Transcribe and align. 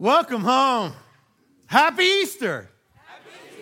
Welcome 0.00 0.42
home. 0.42 0.92
Happy 1.66 2.04
Easter. 2.04 2.70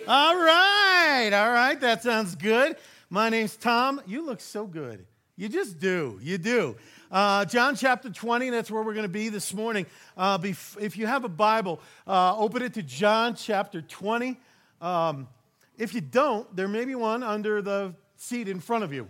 All 0.07 0.35
right, 0.35 1.31
all 1.33 1.51
right, 1.51 1.81
that 1.81 2.03
sounds 2.03 2.35
good. 2.35 2.75
My 3.09 3.29
name's 3.29 3.55
Tom. 3.55 3.99
You 4.05 4.23
look 4.23 4.39
so 4.39 4.67
good. 4.67 5.07
You 5.35 5.49
just 5.49 5.79
do. 5.79 6.19
You 6.21 6.37
do. 6.37 6.75
Uh, 7.11 7.43
John 7.45 7.75
chapter 7.75 8.11
20, 8.11 8.51
that's 8.51 8.69
where 8.69 8.83
we're 8.83 8.93
going 8.93 9.01
to 9.01 9.09
be 9.09 9.29
this 9.29 9.51
morning. 9.51 9.87
Uh, 10.15 10.37
if 10.43 10.95
you 10.95 11.07
have 11.07 11.23
a 11.23 11.29
Bible, 11.29 11.81
uh, 12.05 12.37
open 12.37 12.61
it 12.61 12.75
to 12.75 12.83
John 12.83 13.33
chapter 13.33 13.81
20. 13.81 14.39
Um, 14.79 15.27
if 15.75 15.95
you 15.95 16.01
don't, 16.01 16.55
there 16.55 16.67
may 16.67 16.85
be 16.85 16.93
one 16.93 17.23
under 17.23 17.63
the 17.63 17.95
seat 18.15 18.47
in 18.47 18.59
front 18.59 18.83
of 18.83 18.93
you. 18.93 19.09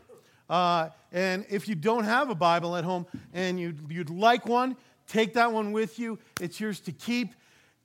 Uh, 0.50 0.92
and 1.12 1.46
if 1.50 1.68
you 1.68 1.76
don't 1.76 2.06
have 2.06 2.30
a 2.30 2.36
Bible 2.36 2.78
at 2.78 2.86
home 2.86 3.06
and 3.34 3.60
you'd, 3.60 3.80
you'd 3.90 4.10
like 4.10 4.46
one, 4.46 4.78
take 5.08 5.34
that 5.34 5.52
one 5.52 5.72
with 5.72 6.00
you. 6.00 6.20
It's 6.40 6.60
yours 6.60 6.80
to 6.82 6.92
keep. 6.92 7.34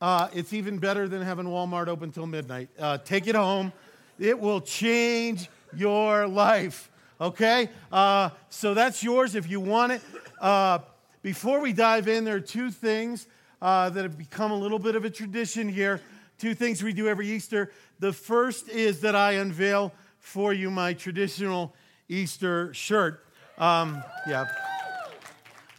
Uh, 0.01 0.29
it's 0.33 0.53
even 0.53 0.79
better 0.79 1.09
than 1.09 1.23
having 1.23 1.47
Walmart 1.47 1.89
open 1.89 2.11
till 2.11 2.27
midnight. 2.27 2.69
Uh, 2.79 2.99
take 2.99 3.27
it 3.27 3.35
home. 3.35 3.73
It 4.19 4.39
will 4.39 4.61
change 4.61 5.49
your 5.75 6.27
life. 6.27 6.91
Okay? 7.21 7.71
Uh, 7.91 8.31
so 8.51 8.75
that's 8.75 9.03
yours 9.03 9.35
if 9.35 9.49
you 9.49 9.61
want 9.61 9.93
it. 9.93 10.03
Uh, 10.41 10.81
before 11.23 11.61
we 11.61 11.73
dive 11.73 12.09
in, 12.09 12.25
there 12.25 12.37
are 12.37 12.41
two 12.41 12.71
things 12.71 13.29
uh, 13.61 13.91
that 13.91 14.03
have 14.03 14.19
become 14.19 14.51
a 14.51 14.57
little 14.57 14.81
bit 14.81 14.97
of 14.97 15.05
a 15.05 15.11
tradition 15.11 15.69
here. 15.69 16.01
Two 16.39 16.55
things 16.55 16.83
we 16.83 16.93
do 16.93 17.07
every 17.07 17.29
Easter. 17.29 17.71
The 18.01 18.13
first 18.13 18.69
is 18.69 19.01
that 19.03 19.15
I 19.15 19.35
unveil 19.35 19.93
for 20.19 20.53
you 20.53 20.71
my 20.71 20.95
traditional 20.95 21.75
Easter 22.09 22.75
shirt. 22.75 23.25
Um, 23.57 24.03
yeah. 24.29 24.47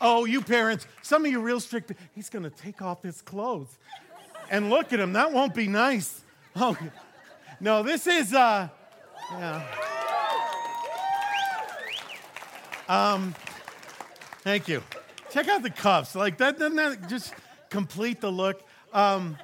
Oh, 0.06 0.26
you 0.26 0.42
parents, 0.42 0.86
some 1.02 1.26
of 1.26 1.32
you 1.32 1.40
real 1.40 1.62
strict. 1.62 1.94
He's 2.14 2.30
going 2.30 2.44
to 2.44 2.50
take 2.50 2.82
off 2.82 3.02
his 3.02 3.22
clothes. 3.22 3.80
And 4.52 4.70
look 4.70 4.92
at 4.92 5.00
him. 5.00 5.14
That 5.14 5.32
won't 5.32 5.56
be 5.56 5.68
nice. 5.68 6.22
Oh, 6.58 6.78
no, 7.62 7.82
this 7.82 8.06
is, 8.06 8.34
uh, 8.34 8.68
yeah. 9.32 9.66
Um, 12.90 13.34
thank 14.42 14.68
you. 14.68 14.84
Check 15.32 15.48
out 15.48 15.64
the 15.64 15.70
cuffs. 15.70 16.16
Like 16.16 16.38
that, 16.40 16.60
doesn't 16.60 16.76
that 16.76 17.08
just 17.08 17.34
complete 17.70 18.20
the 18.20 18.30
look? 18.30 18.62
Um, 18.92 19.38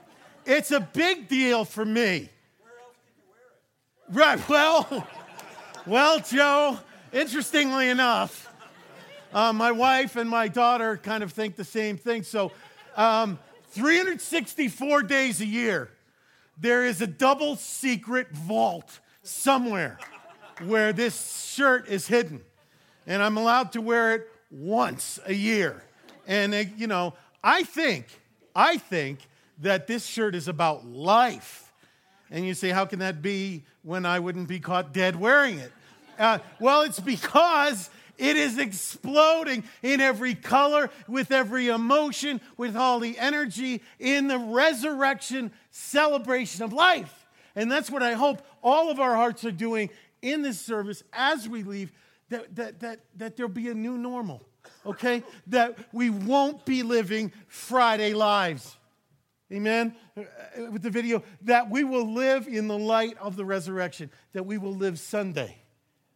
it's 0.46 0.72
a 0.72 0.82
big 0.82 1.30
deal 1.30 1.64
for 1.64 1.86
me. 1.86 2.30
Right. 4.12 4.48
Well, 4.50 5.08
well, 5.88 6.20
Joe. 6.20 6.78
Interestingly 7.12 7.90
enough, 7.90 8.49
uh, 9.34 9.54
my 9.54 9.72
wife 9.72 10.16
and 10.16 10.30
my 10.30 10.48
daughter 10.48 10.98
kind 10.98 11.24
of 11.24 11.32
think 11.32 11.56
the 11.56 11.64
same 11.64 11.98
thing. 11.98 12.24
So, 12.24 12.52
um, 12.96 13.40
364 13.72 15.04
days 15.04 15.42
a 15.42 15.46
year, 15.46 15.90
there 16.58 16.84
is 16.84 17.02
a 17.02 17.08
double 17.08 17.56
secret 17.56 18.32
vault 18.32 19.00
somewhere 19.24 20.00
where 20.66 20.92
this 20.92 21.54
shirt 21.54 21.88
is 21.88 22.08
hidden 22.08 22.42
and 23.10 23.24
I'm 23.24 23.38
allowed 23.38 23.72
to 23.74 23.82
wear 23.82 24.14
it 24.14 24.28
once 24.52 25.20
a 25.26 25.34
year. 25.34 25.84
And, 26.28 26.54
uh, 26.54 26.64
you 26.78 26.88
know, 26.88 27.16
I 27.44 27.64
think, 27.64 28.06
I 28.56 28.78
think 28.78 29.20
that 29.60 29.88
this 29.88 30.06
shirt 30.06 30.36
is 30.36 30.48
about 30.48 30.86
life. 30.86 31.74
And 32.30 32.46
you 32.46 32.54
say, 32.54 32.70
how 32.70 32.86
can 32.86 33.00
that 33.00 33.22
be 33.22 33.64
when 33.82 34.06
I 34.06 34.20
wouldn't 34.20 34.48
be 34.48 34.60
caught 34.60 34.94
dead 34.94 35.16
wearing 35.16 35.58
it? 35.58 35.72
Uh, 36.20 36.38
well, 36.60 36.84
it's 36.84 37.00
because 37.00 37.90
it 38.20 38.38
is 38.38 38.58
exploding 38.58 39.64
in 39.82 40.02
every 40.02 40.36
color, 40.36 40.90
with 41.08 41.32
every 41.32 41.70
emotion, 41.70 42.42
with 42.58 42.76
all 42.76 43.00
the 43.00 43.18
energy 43.18 43.82
in 43.98 44.28
the 44.28 44.38
resurrection 44.38 45.52
celebration 45.72 46.64
of 46.64 46.74
life. 46.74 47.28
And 47.56 47.72
that's 47.72 47.90
what 47.90 48.04
I 48.04 48.14
hope 48.14 48.42
all 48.62 48.92
of 48.92 49.00
our 49.00 49.16
hearts 49.16 49.46
are 49.46 49.52
doing 49.52 49.90
in 50.22 50.42
this 50.42 50.60
service 50.60 51.04
as 51.14 51.48
we 51.48 51.64
leave 51.64 51.92
that, 52.30 52.56
that, 52.56 52.80
that, 52.82 53.00
that 53.16 53.38
there'll 53.38 53.52
be 53.52 53.70
a 53.70 53.74
new 53.74 53.98
normal, 53.98 54.44
okay? 54.86 55.24
that 55.48 55.78
we 55.92 56.10
won't 56.10 56.66
be 56.66 56.84
living 56.84 57.32
Friday 57.48 58.14
lives. 58.14 58.76
Amen? 59.52 59.96
Uh, 60.16 60.24
with 60.72 60.84
the 60.84 60.92
video, 60.92 61.24
that 61.42 61.70
we 61.70 61.84
will 61.84 62.14
live 62.14 62.48
in 62.48 62.68
the 62.68 62.78
light 62.78 63.18
of 63.18 63.36
the 63.36 63.46
resurrection, 63.46 64.12
that 64.34 64.46
we 64.46 64.58
will 64.58 64.76
live 64.76 65.00
Sunday 65.00 65.58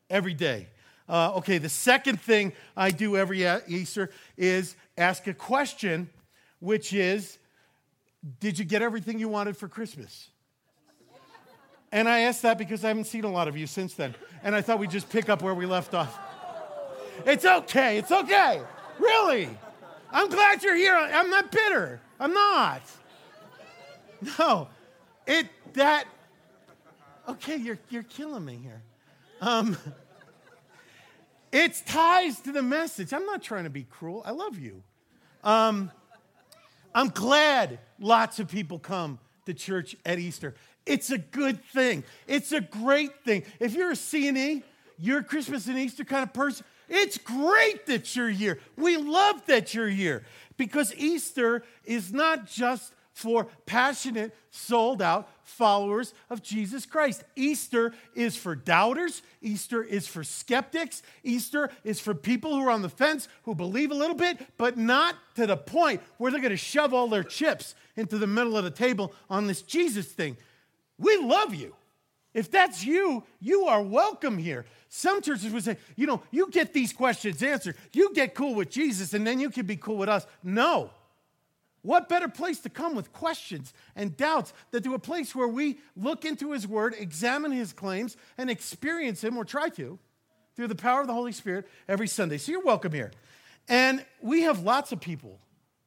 every 0.10 0.34
day. 0.34 0.68
Uh, 1.08 1.34
okay, 1.36 1.58
the 1.58 1.70
second 1.70 2.22
thing 2.22 2.54
I 2.78 2.92
do 2.92 3.18
every 3.18 3.46
Easter 3.68 4.10
is 4.38 4.76
ask 4.98 5.28
a 5.28 5.34
question, 5.34 6.10
which 6.60 6.94
is 6.94 7.38
Did 8.40 8.58
you 8.58 8.66
get 8.66 8.82
everything 8.82 9.20
you 9.20 9.30
wanted 9.30 9.58
for 9.58 9.68
Christmas? 9.68 10.30
And 11.92 12.10
I 12.10 12.22
ask 12.22 12.42
that 12.42 12.58
because 12.58 12.84
I 12.84 12.88
haven't 12.88 13.06
seen 13.06 13.24
a 13.24 13.32
lot 13.32 13.48
of 13.48 13.56
you 13.56 13.68
since 13.68 13.94
then. 13.94 14.16
And 14.44 14.56
I 14.56 14.62
thought 14.62 14.80
we'd 14.80 14.90
just 14.90 15.10
pick 15.10 15.30
up 15.30 15.44
where 15.44 15.54
we 15.54 15.68
left 15.68 15.94
off. 15.94 16.18
It's 17.24 17.46
okay. 17.46 18.00
It's 18.00 18.12
okay. 18.12 18.62
Really. 18.98 19.48
I'm 20.12 20.28
glad 20.28 20.64
you're 20.64 20.76
here. 20.76 20.96
I'm 20.96 21.30
not 21.30 21.52
bitter. 21.52 22.02
I'm 22.20 22.34
not. 22.34 22.82
No. 24.40 24.70
It, 25.28 25.48
that, 25.74 26.06
okay, 27.30 27.58
you're, 27.58 27.78
you're 27.90 28.04
killing 28.04 28.44
me 28.44 28.60
here. 28.62 28.82
Um, 29.40 29.78
it 31.54 31.82
ties 31.86 32.40
to 32.42 32.52
the 32.52 32.64
message. 32.64 33.14
I'm 33.14 33.26
not 33.26 33.44
trying 33.44 33.66
to 33.66 33.70
be 33.70 33.84
cruel. 33.84 34.24
I 34.26 34.32
love 34.32 34.60
you. 34.60 34.84
Um, 35.44 35.92
I'm 36.96 37.10
glad 37.10 37.80
lots 38.00 38.40
of 38.40 38.50
people 38.50 38.80
come 38.80 39.20
to 39.46 39.54
church 39.54 39.96
at 40.06 40.18
Easter. 40.18 40.56
It's 40.86 41.12
a 41.12 41.18
good 41.18 41.64
thing. 41.66 42.04
It's 42.28 42.52
a 42.52 42.60
great 42.60 43.24
thing. 43.24 43.44
If 43.60 43.76
you're 43.76 43.92
a 43.92 43.96
CNE, 43.96 44.64
you're 44.98 45.20
a 45.20 45.24
Christmas 45.24 45.68
and 45.68 45.78
Easter 45.78 46.04
kind 46.04 46.24
of 46.24 46.34
person, 46.34 46.66
it's 46.90 47.18
great 47.18 47.86
that 47.86 48.16
you're 48.16 48.30
here. 48.30 48.60
We 48.76 48.98
love 48.98 49.46
that 49.46 49.74
you're 49.74 49.88
here 49.88 50.24
because 50.58 50.94
Easter 50.96 51.64
is 51.86 52.12
not 52.12 52.48
just 52.48 52.94
for 53.14 53.48
passionate, 53.66 54.36
sold 54.50 55.02
out 55.02 55.30
followers 55.44 56.14
of 56.30 56.42
Jesus 56.42 56.86
Christ. 56.86 57.24
Easter 57.36 57.94
is 58.16 58.36
for 58.36 58.56
doubters. 58.56 59.22
Easter 59.42 59.84
is 59.84 60.08
for 60.08 60.24
skeptics. 60.24 61.04
Easter 61.24 61.70
is 61.84 62.00
for 62.00 62.16
people 62.16 62.56
who 62.56 62.68
are 62.68 62.72
on 62.72 62.82
the 62.82 62.90
fence, 62.90 63.28
who 63.44 63.54
believe 63.54 63.92
a 63.92 63.96
little 63.96 64.16
bit, 64.16 64.40
but 64.58 64.78
not 64.78 65.16
to 65.36 65.46
the 65.46 65.58
point 65.58 66.02
where 66.18 66.32
they're 66.32 66.42
going 66.42 66.52
to 66.52 66.58
shove 66.58 66.94
all 66.94 67.08
their 67.08 67.24
chips 67.24 67.76
into 67.96 68.18
the 68.18 68.28
middle 68.28 68.58
of 68.58 68.64
the 68.64 68.72
table 68.72 69.14
on 69.30 69.46
this 69.48 69.62
Jesus 69.62 70.08
thing. 70.08 70.36
We 70.98 71.18
love 71.18 71.54
you. 71.54 71.76
If 72.34 72.50
that's 72.50 72.84
you, 72.84 73.24
you 73.40 73.66
are 73.66 73.82
welcome 73.82 74.40
here. 74.40 74.66
Some 74.90 75.22
churches 75.22 75.54
would 75.54 75.64
say, 75.64 75.78
you 75.96 76.08
know, 76.08 76.24
you 76.32 76.50
get 76.50 76.74
these 76.74 76.92
questions 76.92 77.44
answered. 77.44 77.76
You 77.94 78.12
get 78.14 78.34
cool 78.34 78.56
with 78.56 78.72
Jesus 78.72 79.14
and 79.14 79.26
then 79.26 79.40
you 79.40 79.52
can 79.52 79.68
be 79.68 79.76
cool 79.76 79.98
with 79.98 80.10
us. 80.10 80.26
No. 80.44 80.90
What 81.84 82.10
better 82.10 82.30
place 82.30 82.60
to 82.62 82.70
come 82.70 82.96
with 82.96 83.12
questions 83.12 83.74
and 83.96 84.16
doubts 84.18 84.54
than 84.72 84.84
to 84.84 84.96
a 84.96 85.00
place 85.00 85.36
where 85.36 85.48
we 85.48 85.80
look 85.96 86.26
into 86.26 86.54
his 86.54 86.66
word, 86.66 86.96
examine 86.98 87.52
his 87.52 87.74
claims, 87.74 88.18
and 88.38 88.50
experience 88.50 89.22
him, 89.22 89.38
or 89.38 89.44
try 89.46 89.70
to, 89.70 90.00
through 90.56 90.68
the 90.68 90.76
power 90.76 91.02
of 91.02 91.08
the 91.08 91.14
Holy 91.14 91.34
Spirit 91.34 91.68
every 91.88 92.08
Sunday. 92.08 92.38
So 92.38 92.54
you're 92.54 92.64
welcome 92.64 92.94
here. 92.94 93.12
And 93.68 94.04
we 94.22 94.44
have 94.44 94.64
lots 94.64 94.94
of 94.94 95.02
people 95.02 95.40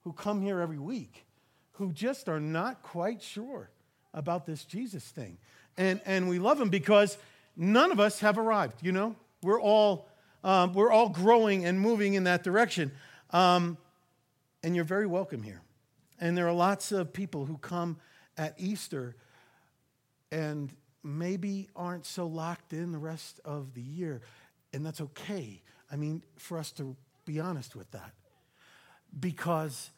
who 0.04 0.12
come 0.12 0.42
here 0.42 0.60
every 0.60 0.78
week 0.78 1.24
who 1.72 1.92
just 1.92 2.28
are 2.28 2.40
not 2.40 2.82
quite 2.82 3.22
sure 3.22 3.70
about 4.14 4.46
this 4.46 4.64
Jesus 4.64 5.04
thing. 5.04 5.38
And, 5.76 6.00
and 6.06 6.28
we 6.28 6.38
love 6.38 6.60
him 6.60 6.68
because 6.68 7.18
none 7.56 7.90
of 7.90 8.00
us 8.00 8.20
have 8.20 8.38
arrived, 8.38 8.82
you 8.82 8.92
know? 8.92 9.14
We're 9.42 9.60
all, 9.60 10.08
um, 10.44 10.72
we're 10.72 10.90
all 10.90 11.08
growing 11.08 11.64
and 11.64 11.80
moving 11.80 12.14
in 12.14 12.24
that 12.24 12.42
direction. 12.42 12.92
Um, 13.30 13.76
and 14.62 14.74
you're 14.74 14.84
very 14.84 15.06
welcome 15.06 15.42
here. 15.42 15.60
And 16.20 16.36
there 16.36 16.48
are 16.48 16.52
lots 16.52 16.92
of 16.92 17.12
people 17.12 17.46
who 17.46 17.58
come 17.58 17.98
at 18.36 18.54
Easter 18.58 19.16
and 20.32 20.72
maybe 21.02 21.68
aren't 21.76 22.04
so 22.06 22.26
locked 22.26 22.72
in 22.72 22.92
the 22.92 22.98
rest 22.98 23.40
of 23.44 23.74
the 23.74 23.82
year. 23.82 24.22
And 24.72 24.84
that's 24.84 25.00
okay. 25.00 25.62
I 25.90 25.96
mean, 25.96 26.22
for 26.36 26.58
us 26.58 26.72
to 26.72 26.96
be 27.24 27.40
honest 27.40 27.76
with 27.76 27.90
that. 27.92 28.12
Because 29.18 29.90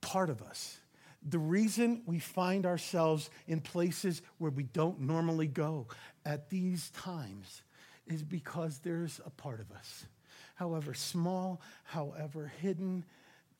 part 0.00 0.30
of 0.30 0.42
us, 0.42 0.78
the 1.22 1.38
reason 1.38 2.02
we 2.06 2.18
find 2.18 2.66
ourselves 2.66 3.30
in 3.46 3.60
places 3.60 4.22
where 4.38 4.50
we 4.50 4.64
don't 4.64 5.00
normally 5.00 5.46
go 5.46 5.86
at 6.24 6.50
these 6.50 6.90
times 6.90 7.62
is 8.06 8.22
because 8.22 8.78
there's 8.78 9.20
a 9.26 9.30
part 9.30 9.60
of 9.60 9.70
us, 9.72 10.06
however 10.54 10.94
small, 10.94 11.60
however 11.84 12.52
hidden, 12.60 13.04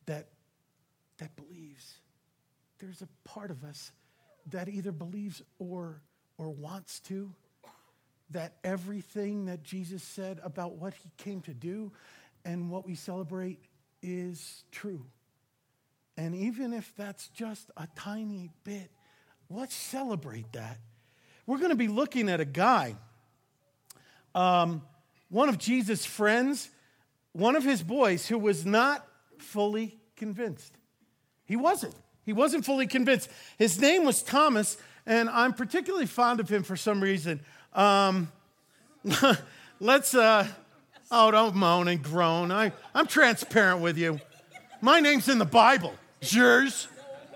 that, 0.06 0.28
that 1.18 1.34
believes. 1.34 1.94
There's 2.78 3.02
a 3.02 3.08
part 3.24 3.50
of 3.50 3.64
us 3.64 3.92
that 4.50 4.68
either 4.68 4.92
believes 4.92 5.42
or, 5.58 6.02
or 6.38 6.50
wants 6.50 7.00
to, 7.00 7.32
that 8.30 8.56
everything 8.64 9.46
that 9.46 9.62
Jesus 9.62 10.02
said 10.02 10.40
about 10.42 10.76
what 10.76 10.94
he 10.94 11.10
came 11.16 11.40
to 11.42 11.54
do 11.54 11.92
and 12.44 12.70
what 12.70 12.86
we 12.86 12.94
celebrate 12.94 13.60
is 14.02 14.64
true. 14.70 15.06
And 16.16 16.34
even 16.34 16.72
if 16.72 16.92
that's 16.96 17.28
just 17.28 17.70
a 17.76 17.88
tiny 17.96 18.50
bit, 18.64 18.90
let's 19.50 19.74
celebrate 19.74 20.52
that. 20.52 20.78
We're 21.46 21.58
going 21.58 21.70
to 21.70 21.76
be 21.76 21.88
looking 21.88 22.28
at 22.28 22.40
a 22.40 22.44
guy, 22.44 22.96
um, 24.34 24.82
one 25.28 25.48
of 25.48 25.58
Jesus' 25.58 26.04
friends, 26.04 26.70
one 27.32 27.54
of 27.56 27.64
his 27.64 27.82
boys 27.82 28.26
who 28.26 28.38
was 28.38 28.64
not 28.64 29.06
fully 29.38 29.98
convinced. 30.16 30.72
He 31.44 31.56
wasn't. 31.56 31.94
He 32.26 32.32
wasn't 32.32 32.64
fully 32.66 32.88
convinced. 32.88 33.30
His 33.56 33.80
name 33.80 34.04
was 34.04 34.20
Thomas, 34.20 34.76
and 35.06 35.30
I'm 35.30 35.52
particularly 35.52 36.06
fond 36.06 36.40
of 36.40 36.48
him 36.48 36.64
for 36.64 36.76
some 36.76 37.00
reason. 37.00 37.40
Um, 37.72 38.32
let's, 39.80 40.12
uh, 40.12 40.48
oh, 41.12 41.30
don't 41.30 41.54
moan 41.54 41.86
and 41.86 42.02
groan. 42.02 42.50
I, 42.50 42.72
I'm 42.92 43.06
transparent 43.06 43.80
with 43.80 43.96
you. 43.96 44.20
My 44.80 44.98
name's 44.98 45.28
in 45.28 45.38
the 45.38 45.44
Bible. 45.44 45.94
Yours? 46.20 46.88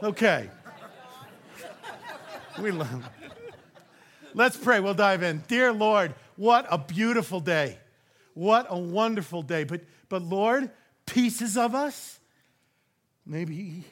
Okay. 0.02 0.50
We 2.60 2.72
love. 2.72 3.08
Let's 4.34 4.56
pray. 4.56 4.80
We'll 4.80 4.94
dive 4.94 5.22
in. 5.22 5.44
Dear 5.46 5.72
Lord, 5.72 6.14
what 6.34 6.66
a 6.68 6.78
beautiful 6.78 7.38
day. 7.38 7.78
What 8.34 8.66
a 8.68 8.78
wonderful 8.78 9.42
day. 9.42 9.62
But, 9.62 9.82
but 10.08 10.22
Lord, 10.22 10.68
pieces 11.06 11.56
of 11.56 11.76
us, 11.76 12.18
maybe 13.24 13.84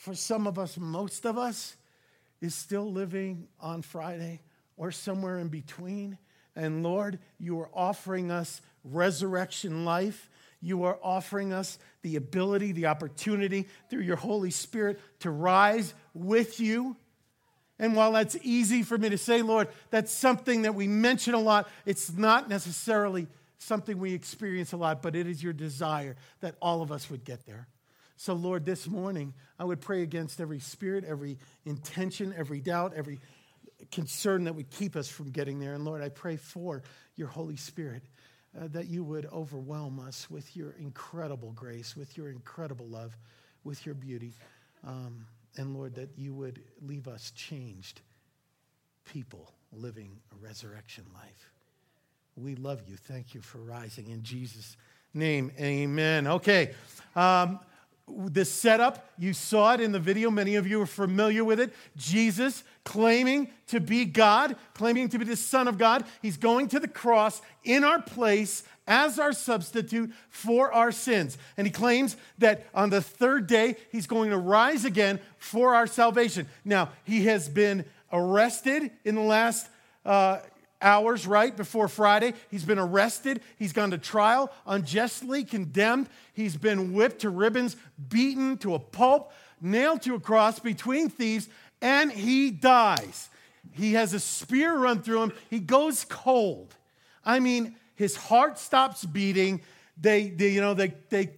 for 0.00 0.14
some 0.14 0.46
of 0.46 0.58
us, 0.58 0.78
most 0.78 1.26
of 1.26 1.36
us, 1.36 1.76
is 2.40 2.54
still 2.54 2.90
living 2.90 3.46
on 3.60 3.82
Friday 3.82 4.40
or 4.78 4.90
somewhere 4.90 5.38
in 5.38 5.48
between. 5.48 6.16
And 6.56 6.82
Lord, 6.82 7.18
you 7.38 7.60
are 7.60 7.68
offering 7.74 8.30
us 8.30 8.62
resurrection 8.82 9.84
life. 9.84 10.30
You 10.62 10.84
are 10.84 10.98
offering 11.02 11.52
us 11.52 11.78
the 12.00 12.16
ability, 12.16 12.72
the 12.72 12.86
opportunity 12.86 13.68
through 13.90 14.00
your 14.00 14.16
Holy 14.16 14.50
Spirit 14.50 14.98
to 15.18 15.30
rise 15.30 15.92
with 16.14 16.60
you. 16.60 16.96
And 17.78 17.94
while 17.94 18.12
that's 18.12 18.38
easy 18.42 18.82
for 18.82 18.96
me 18.96 19.10
to 19.10 19.18
say, 19.18 19.42
Lord, 19.42 19.68
that's 19.90 20.12
something 20.12 20.62
that 20.62 20.74
we 20.74 20.88
mention 20.88 21.34
a 21.34 21.38
lot, 21.38 21.68
it's 21.84 22.10
not 22.10 22.48
necessarily 22.48 23.26
something 23.58 23.98
we 23.98 24.14
experience 24.14 24.72
a 24.72 24.78
lot, 24.78 25.02
but 25.02 25.14
it 25.14 25.26
is 25.26 25.42
your 25.42 25.52
desire 25.52 26.16
that 26.40 26.54
all 26.62 26.80
of 26.80 26.90
us 26.90 27.10
would 27.10 27.22
get 27.22 27.44
there. 27.44 27.68
So, 28.20 28.34
Lord, 28.34 28.66
this 28.66 28.86
morning, 28.86 29.32
I 29.58 29.64
would 29.64 29.80
pray 29.80 30.02
against 30.02 30.42
every 30.42 30.60
spirit, 30.60 31.06
every 31.06 31.38
intention, 31.64 32.34
every 32.36 32.60
doubt, 32.60 32.92
every 32.94 33.18
concern 33.90 34.44
that 34.44 34.54
would 34.54 34.68
keep 34.68 34.94
us 34.94 35.08
from 35.08 35.30
getting 35.30 35.58
there. 35.58 35.72
And 35.72 35.86
Lord, 35.86 36.02
I 36.02 36.10
pray 36.10 36.36
for 36.36 36.82
your 37.16 37.28
Holy 37.28 37.56
Spirit 37.56 38.02
uh, 38.54 38.68
that 38.72 38.88
you 38.88 39.04
would 39.04 39.24
overwhelm 39.32 39.98
us 39.98 40.28
with 40.28 40.54
your 40.54 40.72
incredible 40.72 41.52
grace, 41.52 41.96
with 41.96 42.14
your 42.18 42.28
incredible 42.28 42.84
love, 42.84 43.16
with 43.64 43.86
your 43.86 43.94
beauty. 43.94 44.34
Um, 44.86 45.24
and 45.56 45.74
Lord, 45.74 45.94
that 45.94 46.10
you 46.18 46.34
would 46.34 46.60
leave 46.82 47.08
us 47.08 47.30
changed 47.30 48.02
people 49.06 49.50
living 49.72 50.18
a 50.30 50.46
resurrection 50.46 51.06
life. 51.14 51.54
We 52.36 52.54
love 52.54 52.82
you. 52.86 52.96
Thank 52.96 53.32
you 53.32 53.40
for 53.40 53.62
rising. 53.62 54.10
In 54.10 54.22
Jesus' 54.22 54.76
name, 55.14 55.52
amen. 55.58 56.26
Okay. 56.26 56.72
Um, 57.16 57.60
the 58.26 58.44
setup, 58.44 59.10
you 59.18 59.32
saw 59.32 59.74
it 59.74 59.80
in 59.80 59.92
the 59.92 59.98
video. 59.98 60.30
Many 60.30 60.56
of 60.56 60.66
you 60.66 60.80
are 60.82 60.86
familiar 60.86 61.44
with 61.44 61.60
it. 61.60 61.72
Jesus 61.96 62.64
claiming 62.84 63.50
to 63.68 63.80
be 63.80 64.04
God, 64.04 64.56
claiming 64.74 65.08
to 65.10 65.18
be 65.18 65.24
the 65.24 65.36
Son 65.36 65.68
of 65.68 65.78
God. 65.78 66.04
He's 66.22 66.36
going 66.36 66.68
to 66.68 66.80
the 66.80 66.88
cross 66.88 67.40
in 67.64 67.84
our 67.84 68.00
place 68.02 68.64
as 68.86 69.18
our 69.18 69.32
substitute 69.32 70.12
for 70.28 70.72
our 70.72 70.90
sins. 70.90 71.38
And 71.56 71.66
he 71.66 71.72
claims 71.72 72.16
that 72.38 72.66
on 72.74 72.90
the 72.90 73.00
third 73.00 73.46
day, 73.46 73.76
he's 73.92 74.06
going 74.06 74.30
to 74.30 74.38
rise 74.38 74.84
again 74.84 75.20
for 75.38 75.74
our 75.74 75.86
salvation. 75.86 76.46
Now, 76.64 76.90
he 77.04 77.26
has 77.26 77.48
been 77.48 77.84
arrested 78.12 78.90
in 79.04 79.14
the 79.14 79.20
last 79.20 79.68
uh, 80.04 80.38
hours, 80.82 81.26
right, 81.26 81.56
before 81.56 81.88
Friday. 81.88 82.34
He's 82.50 82.64
been 82.64 82.78
arrested. 82.78 83.40
He's 83.58 83.72
gone 83.72 83.90
to 83.90 83.98
trial, 83.98 84.52
unjustly 84.66 85.44
condemned. 85.44 86.08
He's 86.32 86.56
been 86.56 86.92
whipped 86.92 87.20
to 87.20 87.30
ribbons, 87.30 87.76
beaten 88.08 88.58
to 88.58 88.74
a 88.74 88.78
pulp, 88.78 89.32
nailed 89.60 90.02
to 90.02 90.14
a 90.14 90.20
cross 90.20 90.58
between 90.58 91.08
thieves, 91.08 91.48
and 91.80 92.10
he 92.10 92.50
dies. 92.50 93.28
He 93.72 93.94
has 93.94 94.14
a 94.14 94.20
spear 94.20 94.76
run 94.76 95.02
through 95.02 95.22
him. 95.24 95.32
He 95.48 95.60
goes 95.60 96.04
cold. 96.04 96.74
I 97.24 97.40
mean, 97.40 97.76
his 97.94 98.16
heart 98.16 98.58
stops 98.58 99.04
beating. 99.04 99.60
They, 100.00 100.28
they 100.30 100.48
you 100.48 100.60
know, 100.60 100.74
they, 100.74 100.94
they, 101.10 101.30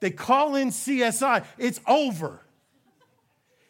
they 0.00 0.10
call 0.10 0.54
in 0.54 0.68
CSI. 0.68 1.44
It's 1.58 1.80
over. 1.86 2.40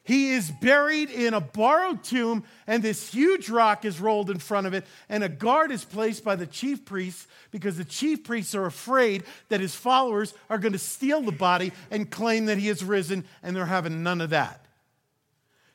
He 0.04 0.32
is 0.32 0.50
buried 0.50 1.08
in 1.08 1.32
a 1.32 1.40
borrowed 1.40 2.04
tomb, 2.04 2.44
and 2.66 2.82
this 2.82 3.10
huge 3.10 3.48
rock 3.48 3.86
is 3.86 4.00
rolled 4.00 4.28
in 4.28 4.38
front 4.38 4.66
of 4.66 4.74
it, 4.74 4.84
and 5.08 5.24
a 5.24 5.30
guard 5.30 5.70
is 5.72 5.82
placed 5.82 6.22
by 6.22 6.36
the 6.36 6.46
chief 6.46 6.84
priests 6.84 7.26
because 7.50 7.78
the 7.78 7.86
chief 7.86 8.22
priests 8.22 8.54
are 8.54 8.66
afraid 8.66 9.24
that 9.48 9.62
his 9.62 9.74
followers 9.74 10.34
are 10.50 10.58
going 10.58 10.72
to 10.72 10.78
steal 10.78 11.22
the 11.22 11.32
body 11.32 11.72
and 11.90 12.10
claim 12.10 12.44
that 12.46 12.58
he 12.58 12.68
has 12.68 12.84
risen, 12.84 13.24
and 13.42 13.56
they're 13.56 13.64
having 13.64 14.02
none 14.02 14.20
of 14.20 14.28
that. 14.30 14.66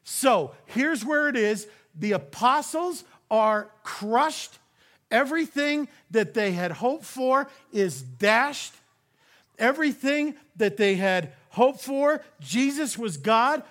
So 0.03 0.51
here's 0.67 1.03
where 1.03 1.27
it 1.27 1.35
is 1.35 1.67
the 1.95 2.11
apostles 2.11 3.03
are 3.31 3.69
crushed. 3.83 4.59
Everything 5.09 5.87
that 6.11 6.35
they 6.35 6.51
had 6.51 6.71
hoped 6.71 7.03
for 7.03 7.49
is 7.73 8.03
dashed. 8.03 8.75
Everything 9.57 10.35
that 10.57 10.77
they 10.77 10.95
had 10.95 11.33
hoped 11.49 11.81
for, 11.81 12.21
Jesus 12.39 12.95
was 12.95 13.17
God 13.17 13.63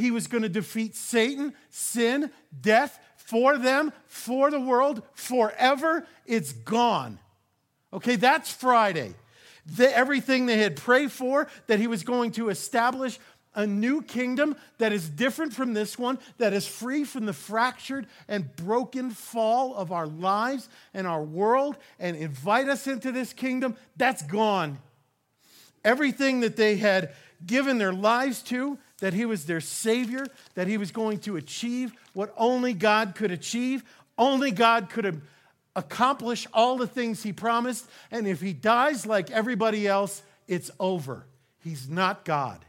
he 0.00 0.10
was 0.10 0.26
going 0.26 0.42
to 0.42 0.48
defeat 0.48 0.96
Satan, 0.96 1.54
sin, 1.68 2.30
death 2.60 2.98
for 3.16 3.58
them, 3.58 3.92
for 4.06 4.50
the 4.50 4.60
world, 4.60 5.02
forever. 5.14 6.06
It's 6.26 6.52
gone. 6.52 7.18
Okay, 7.92 8.16
that's 8.16 8.52
Friday. 8.52 9.14
The, 9.76 9.96
everything 9.96 10.46
they 10.46 10.58
had 10.58 10.76
prayed 10.76 11.12
for, 11.12 11.48
that 11.66 11.78
he 11.78 11.86
was 11.86 12.02
going 12.02 12.32
to 12.32 12.48
establish 12.48 13.18
a 13.54 13.66
new 13.66 14.00
kingdom 14.00 14.56
that 14.78 14.92
is 14.92 15.08
different 15.08 15.52
from 15.52 15.74
this 15.74 15.98
one, 15.98 16.18
that 16.38 16.52
is 16.52 16.66
free 16.66 17.04
from 17.04 17.26
the 17.26 17.32
fractured 17.32 18.06
and 18.28 18.54
broken 18.56 19.10
fall 19.10 19.74
of 19.74 19.92
our 19.92 20.06
lives 20.06 20.68
and 20.94 21.06
our 21.06 21.22
world, 21.22 21.76
and 21.98 22.16
invite 22.16 22.68
us 22.68 22.86
into 22.86 23.12
this 23.12 23.32
kingdom, 23.32 23.76
that's 23.96 24.22
gone. 24.22 24.78
Everything 25.84 26.40
that 26.40 26.56
they 26.56 26.76
had 26.76 27.12
given 27.44 27.78
their 27.78 27.92
lives 27.92 28.42
to, 28.42 28.78
that 29.00 29.12
he 29.12 29.24
was 29.24 29.46
their 29.46 29.60
Savior, 29.60 30.26
that 30.54 30.68
he 30.68 30.76
was 30.76 30.90
going 30.90 31.18
to 31.20 31.36
achieve 31.36 31.92
what 32.12 32.32
only 32.36 32.72
God 32.72 33.14
could 33.14 33.30
achieve. 33.30 33.82
Only 34.16 34.50
God 34.50 34.90
could 34.90 35.20
accomplish 35.74 36.46
all 36.52 36.76
the 36.76 36.86
things 36.86 37.22
he 37.22 37.32
promised. 37.32 37.86
And 38.10 38.26
if 38.26 38.40
he 38.40 38.52
dies 38.52 39.06
like 39.06 39.30
everybody 39.30 39.86
else, 39.86 40.22
it's 40.46 40.70
over. 40.78 41.26
He's 41.62 41.88
not 41.88 42.24
God. 42.24 42.64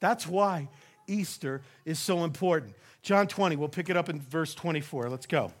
That's 0.00 0.26
why 0.26 0.68
Easter 1.06 1.62
is 1.84 1.98
so 1.98 2.24
important. 2.24 2.74
John 3.02 3.26
20, 3.26 3.56
we'll 3.56 3.68
pick 3.68 3.88
it 3.88 3.96
up 3.96 4.08
in 4.08 4.20
verse 4.20 4.54
24. 4.54 5.08
Let's 5.08 5.26
go. 5.26 5.52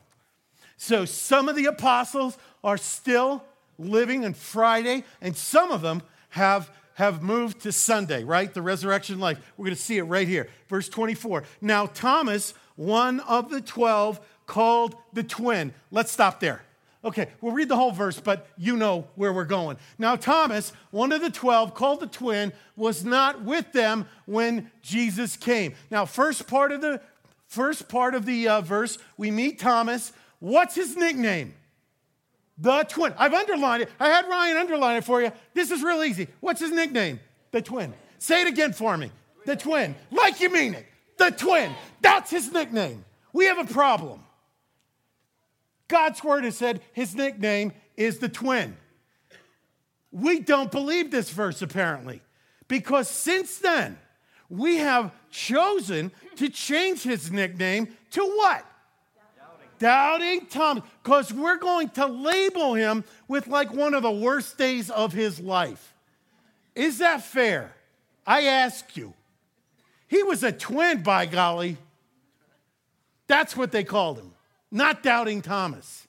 So 0.76 1.04
some 1.04 1.48
of 1.48 1.56
the 1.56 1.66
apostles 1.66 2.36
are 2.64 2.76
still 2.76 3.44
living 3.78 4.24
on 4.24 4.34
Friday, 4.34 5.04
and 5.20 5.36
some 5.36 5.70
of 5.70 5.80
them 5.80 6.02
have 6.30 6.70
have 6.94 7.22
moved 7.22 7.60
to 7.62 7.72
Sunday, 7.72 8.24
right? 8.24 8.52
The 8.52 8.62
resurrection 8.62 9.18
life. 9.18 9.38
We're 9.56 9.66
going 9.66 9.76
to 9.76 9.82
see 9.82 9.98
it 9.98 10.04
right 10.04 10.28
here. 10.28 10.48
Verse 10.68 10.88
24. 10.88 11.44
Now, 11.60 11.86
Thomas, 11.86 12.54
one 12.76 13.20
of 13.20 13.50
the 13.50 13.60
12, 13.60 14.20
called 14.46 14.96
the 15.12 15.22
twin. 15.22 15.72
Let's 15.90 16.12
stop 16.12 16.40
there. 16.40 16.62
Okay, 17.04 17.28
we'll 17.40 17.52
read 17.52 17.68
the 17.68 17.76
whole 17.76 17.90
verse, 17.90 18.20
but 18.20 18.46
you 18.56 18.76
know 18.76 19.08
where 19.16 19.32
we're 19.32 19.44
going. 19.44 19.76
Now, 19.98 20.14
Thomas, 20.14 20.72
one 20.92 21.10
of 21.10 21.20
the 21.20 21.30
12, 21.30 21.74
called 21.74 21.98
the 21.98 22.06
twin, 22.06 22.52
was 22.76 23.04
not 23.04 23.42
with 23.42 23.72
them 23.72 24.06
when 24.24 24.70
Jesus 24.82 25.36
came. 25.36 25.74
Now, 25.90 26.04
first 26.04 26.46
part 26.46 26.70
of 26.70 26.80
the 26.80 27.00
first 27.48 27.88
part 27.88 28.14
of 28.14 28.24
the 28.24 28.48
uh, 28.48 28.60
verse, 28.60 28.98
we 29.16 29.32
meet 29.32 29.58
Thomas. 29.58 30.12
What's 30.38 30.76
his 30.76 30.96
nickname? 30.96 31.54
The 32.58 32.84
twin. 32.84 33.14
I've 33.18 33.34
underlined 33.34 33.84
it. 33.84 33.90
I 33.98 34.08
had 34.08 34.28
Ryan 34.28 34.56
underline 34.56 34.96
it 34.96 35.04
for 35.04 35.22
you. 35.22 35.32
This 35.54 35.70
is 35.70 35.82
real 35.82 36.04
easy. 36.04 36.28
What's 36.40 36.60
his 36.60 36.70
nickname? 36.70 37.20
The 37.50 37.62
twin. 37.62 37.94
Say 38.18 38.42
it 38.42 38.48
again 38.48 38.72
for 38.72 38.96
me. 38.96 39.10
The 39.46 39.56
twin. 39.56 39.94
Like 40.10 40.40
you 40.40 40.50
mean 40.50 40.74
it. 40.74 40.86
The 41.16 41.30
twin. 41.30 41.72
That's 42.00 42.30
his 42.30 42.52
nickname. 42.52 43.04
We 43.32 43.46
have 43.46 43.58
a 43.58 43.64
problem. 43.64 44.20
God's 45.88 46.22
word 46.22 46.44
has 46.44 46.56
said 46.56 46.80
his 46.92 47.14
nickname 47.14 47.72
is 47.96 48.18
the 48.18 48.28
twin. 48.28 48.76
We 50.10 50.40
don't 50.40 50.70
believe 50.70 51.10
this 51.10 51.30
verse 51.30 51.62
apparently, 51.62 52.22
because 52.68 53.08
since 53.08 53.58
then, 53.58 53.98
we 54.48 54.76
have 54.76 55.10
chosen 55.30 56.12
to 56.36 56.48
change 56.50 57.02
his 57.02 57.32
nickname 57.32 57.88
to 58.10 58.22
what? 58.22 58.64
Doubting 59.82 60.46
Thomas, 60.46 60.84
because 61.02 61.32
we're 61.32 61.56
going 61.56 61.88
to 61.90 62.06
label 62.06 62.74
him 62.74 63.02
with 63.26 63.48
like 63.48 63.74
one 63.74 63.94
of 63.94 64.04
the 64.04 64.12
worst 64.12 64.56
days 64.56 64.88
of 64.90 65.12
his 65.12 65.40
life. 65.40 65.92
Is 66.76 66.98
that 66.98 67.24
fair? 67.24 67.74
I 68.24 68.42
ask 68.42 68.96
you. 68.96 69.12
He 70.06 70.22
was 70.22 70.44
a 70.44 70.52
twin, 70.52 71.02
by 71.02 71.26
golly. 71.26 71.78
That's 73.26 73.56
what 73.56 73.72
they 73.72 73.82
called 73.82 74.18
him, 74.18 74.30
not 74.70 75.02
doubting 75.02 75.42
Thomas. 75.42 76.06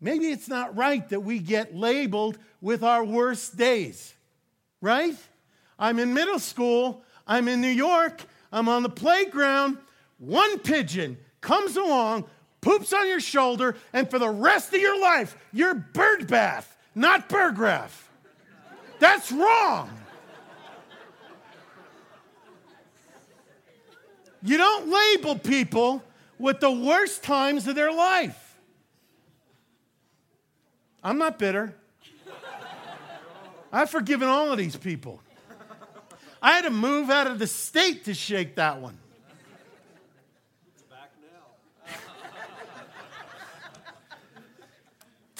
Maybe 0.00 0.28
it's 0.28 0.48
not 0.48 0.74
right 0.74 1.06
that 1.10 1.20
we 1.20 1.38
get 1.38 1.76
labeled 1.76 2.38
with 2.62 2.82
our 2.82 3.04
worst 3.04 3.58
days, 3.58 4.14
right? 4.80 5.16
I'm 5.78 5.98
in 5.98 6.14
middle 6.14 6.38
school, 6.38 7.04
I'm 7.26 7.46
in 7.46 7.60
New 7.60 7.68
York, 7.68 8.22
I'm 8.50 8.70
on 8.70 8.84
the 8.84 8.88
playground, 8.88 9.76
one 10.16 10.60
pigeon 10.60 11.18
comes 11.40 11.76
along, 11.76 12.24
poops 12.60 12.92
on 12.92 13.08
your 13.08 13.20
shoulder, 13.20 13.76
and 13.92 14.10
for 14.10 14.18
the 14.18 14.28
rest 14.28 14.72
of 14.74 14.80
your 14.80 15.00
life, 15.00 15.36
you're 15.52 15.74
bird 15.74 16.26
bath, 16.26 16.76
not 16.94 17.28
Burggraff. 17.28 17.90
That's 18.98 19.32
wrong. 19.32 19.90
You 24.42 24.56
don't 24.56 24.90
label 24.90 25.36
people 25.36 26.02
with 26.38 26.60
the 26.60 26.70
worst 26.70 27.22
times 27.22 27.66
of 27.66 27.74
their 27.74 27.92
life. 27.92 28.56
I'm 31.02 31.18
not 31.18 31.38
bitter. 31.38 31.74
I've 33.72 33.90
forgiven 33.90 34.28
all 34.28 34.50
of 34.50 34.58
these 34.58 34.76
people. 34.76 35.20
I 36.42 36.52
had 36.52 36.64
to 36.64 36.70
move 36.70 37.10
out 37.10 37.26
of 37.26 37.38
the 37.38 37.46
state 37.46 38.06
to 38.06 38.14
shake 38.14 38.56
that 38.56 38.80
one. 38.80 38.98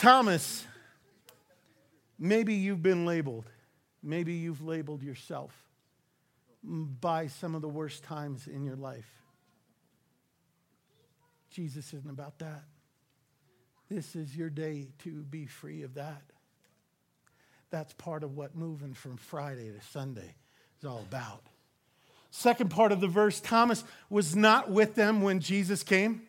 Thomas, 0.00 0.66
maybe 2.18 2.54
you've 2.54 2.82
been 2.82 3.04
labeled. 3.04 3.44
Maybe 4.02 4.32
you've 4.32 4.62
labeled 4.62 5.02
yourself 5.02 5.52
by 6.64 7.26
some 7.26 7.54
of 7.54 7.60
the 7.60 7.68
worst 7.68 8.02
times 8.02 8.46
in 8.46 8.64
your 8.64 8.76
life. 8.76 9.10
Jesus 11.50 11.92
isn't 11.92 12.08
about 12.08 12.38
that. 12.38 12.62
This 13.90 14.16
is 14.16 14.34
your 14.34 14.48
day 14.48 14.88
to 15.00 15.10
be 15.10 15.44
free 15.44 15.82
of 15.82 15.92
that. 15.96 16.22
That's 17.68 17.92
part 17.92 18.24
of 18.24 18.34
what 18.38 18.56
moving 18.56 18.94
from 18.94 19.18
Friday 19.18 19.70
to 19.70 19.86
Sunday 19.88 20.34
is 20.78 20.86
all 20.86 21.00
about. 21.00 21.42
Second 22.30 22.70
part 22.70 22.90
of 22.90 23.02
the 23.02 23.06
verse 23.06 23.38
Thomas 23.38 23.84
was 24.08 24.34
not 24.34 24.70
with 24.70 24.94
them 24.94 25.20
when 25.20 25.40
Jesus 25.40 25.82
came. 25.82 26.22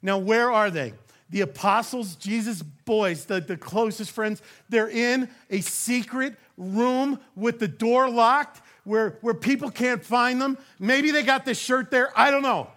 Now, 0.00 0.18
where 0.18 0.52
are 0.52 0.70
they? 0.70 0.92
The 1.34 1.40
apostles, 1.40 2.14
Jesus' 2.14 2.62
boys, 2.62 3.24
the, 3.24 3.40
the 3.40 3.56
closest 3.56 4.12
friends, 4.12 4.40
they're 4.68 4.88
in 4.88 5.28
a 5.50 5.62
secret 5.62 6.36
room 6.56 7.18
with 7.34 7.58
the 7.58 7.66
door 7.66 8.08
locked 8.08 8.62
where, 8.84 9.18
where 9.20 9.34
people 9.34 9.68
can't 9.68 10.04
find 10.04 10.40
them. 10.40 10.56
Maybe 10.78 11.10
they 11.10 11.24
got 11.24 11.44
this 11.44 11.58
shirt 11.58 11.90
there. 11.90 12.12
I 12.16 12.30
don't 12.30 12.42
know. 12.42 12.70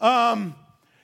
Um, 0.00 0.54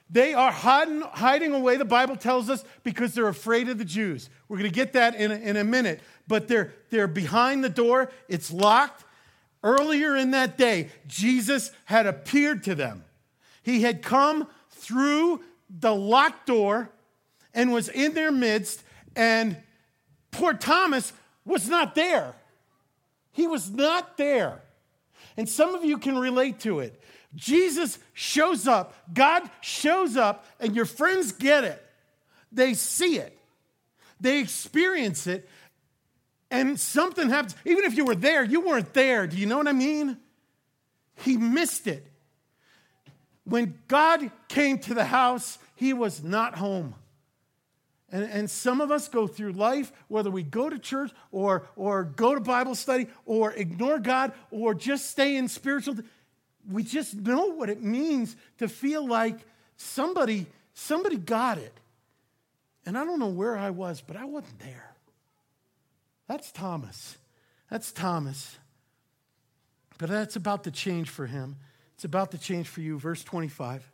they 0.09 0.33
are 0.33 0.51
hiding, 0.51 1.01
hiding 1.01 1.53
away, 1.53 1.77
the 1.77 1.85
Bible 1.85 2.15
tells 2.15 2.49
us, 2.49 2.65
because 2.81 3.13
they're 3.13 3.27
afraid 3.27 3.69
of 3.69 3.77
the 3.77 3.85
Jews. 3.85 4.31
We're 4.47 4.57
going 4.57 4.71
to 4.71 4.75
get 4.75 4.93
that 4.93 5.13
in 5.13 5.29
a, 5.29 5.35
in 5.35 5.57
a 5.57 5.63
minute. 5.63 6.01
But 6.27 6.47
they're, 6.47 6.73
they're 6.89 7.07
behind 7.07 7.63
the 7.63 7.69
door, 7.69 8.11
it's 8.27 8.51
locked. 8.51 9.03
Earlier 9.61 10.15
in 10.15 10.31
that 10.31 10.57
day, 10.57 10.89
Jesus 11.05 11.71
had 11.85 12.07
appeared 12.07 12.63
to 12.63 12.73
them. 12.73 13.03
He 13.61 13.83
had 13.83 14.01
come 14.01 14.47
through 14.71 15.41
the 15.79 15.93
locked 15.93 16.47
door 16.47 16.89
and 17.53 17.71
was 17.71 17.89
in 17.89 18.13
their 18.13 18.31
midst, 18.31 18.83
and 19.15 19.57
poor 20.31 20.53
Thomas 20.53 21.13
was 21.45 21.67
not 21.69 21.95
there. 21.95 22.33
He 23.31 23.47
was 23.47 23.71
not 23.71 24.17
there. 24.17 24.61
And 25.37 25.49
some 25.49 25.73
of 25.73 25.83
you 25.83 25.97
can 25.97 26.17
relate 26.17 26.59
to 26.61 26.79
it. 26.79 26.99
Jesus 27.35 27.97
shows 28.13 28.67
up, 28.67 28.93
God 29.11 29.49
shows 29.61 30.17
up, 30.17 30.45
and 30.59 30.75
your 30.75 30.85
friends 30.85 31.31
get 31.31 31.63
it. 31.63 31.83
They 32.51 32.75
see 32.75 33.17
it, 33.17 33.35
they 34.21 34.39
experience 34.39 35.25
it, 35.25 35.49
and 36.51 36.79
something 36.79 37.29
happens. 37.29 37.55
Even 37.65 37.85
if 37.85 37.97
you 37.97 38.05
were 38.05 38.13
there, 38.13 38.43
you 38.43 38.61
weren't 38.61 38.93
there. 38.93 39.25
Do 39.25 39.37
you 39.37 39.47
know 39.47 39.57
what 39.57 39.67
I 39.67 39.71
mean? 39.71 40.17
He 41.15 41.37
missed 41.37 41.87
it. 41.87 42.05
When 43.43 43.79
God 43.87 44.29
came 44.47 44.77
to 44.79 44.93
the 44.93 45.03
house, 45.03 45.57
he 45.83 45.93
was 45.93 46.23
not 46.23 46.55
home. 46.55 46.95
And, 48.11 48.23
and 48.23 48.49
some 48.49 48.79
of 48.79 48.91
us 48.91 49.07
go 49.07 49.27
through 49.27 49.53
life, 49.53 49.91
whether 50.07 50.31
we 50.31 50.43
go 50.43 50.69
to 50.69 50.79
church 50.79 51.11
or, 51.31 51.67
or 51.75 52.03
go 52.03 52.35
to 52.35 52.41
Bible 52.41 52.75
study 52.75 53.07
or 53.25 53.51
ignore 53.51 53.99
God 53.99 54.31
or 54.49 54.73
just 54.73 55.09
stay 55.09 55.35
in 55.35 55.47
spiritual 55.47 55.95
we 56.71 56.83
just 56.83 57.15
know 57.15 57.47
what 57.47 57.69
it 57.69 57.81
means 57.81 58.37
to 58.57 58.69
feel 58.69 59.05
like 59.05 59.37
somebody 59.75 60.45
somebody 60.73 61.17
got 61.17 61.57
it. 61.57 61.77
And 62.85 62.97
i 62.97 63.03
don't 63.03 63.19
know 63.19 63.27
where 63.27 63.57
i 63.57 63.69
was 63.69 64.01
but 64.01 64.15
i 64.15 64.23
wasn't 64.23 64.59
there. 64.59 64.95
That's 66.27 66.51
thomas. 66.51 67.17
That's 67.69 67.91
thomas. 67.91 68.57
But 69.97 70.09
that's 70.09 70.37
about 70.37 70.63
to 70.63 70.71
change 70.71 71.09
for 71.09 71.27
him. 71.27 71.57
It's 71.95 72.05
about 72.05 72.31
to 72.31 72.37
change 72.37 72.69
for 72.69 72.79
you. 72.79 72.97
Verse 72.97 73.23
25 73.23 73.92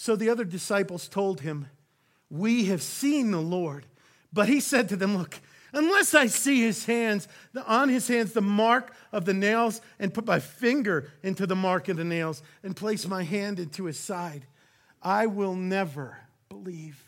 so 0.00 0.14
the 0.14 0.30
other 0.30 0.44
disciples 0.44 1.08
told 1.08 1.40
him 1.40 1.66
we 2.30 2.66
have 2.66 2.80
seen 2.80 3.32
the 3.32 3.40
lord 3.40 3.84
but 4.32 4.48
he 4.48 4.60
said 4.60 4.88
to 4.88 4.96
them 4.96 5.16
look 5.18 5.40
Unless 5.72 6.14
I 6.14 6.28
see 6.28 6.62
his 6.62 6.86
hands, 6.86 7.28
on 7.66 7.90
his 7.90 8.08
hands, 8.08 8.32
the 8.32 8.40
mark 8.40 8.94
of 9.12 9.26
the 9.26 9.34
nails, 9.34 9.82
and 9.98 10.14
put 10.14 10.26
my 10.26 10.40
finger 10.40 11.12
into 11.22 11.46
the 11.46 11.56
mark 11.56 11.88
of 11.88 11.98
the 11.98 12.04
nails, 12.04 12.42
and 12.62 12.74
place 12.74 13.06
my 13.06 13.22
hand 13.22 13.60
into 13.60 13.84
his 13.84 13.98
side, 13.98 14.46
I 15.02 15.26
will 15.26 15.54
never 15.54 16.16
believe. 16.48 17.02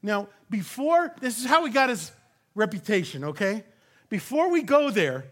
Now, 0.00 0.28
before, 0.48 1.12
this 1.20 1.38
is 1.38 1.46
how 1.46 1.64
he 1.64 1.72
got 1.72 1.88
his 1.88 2.12
reputation, 2.54 3.24
okay? 3.24 3.64
Before 4.08 4.48
we 4.48 4.62
go 4.62 4.90
there, 4.90 5.24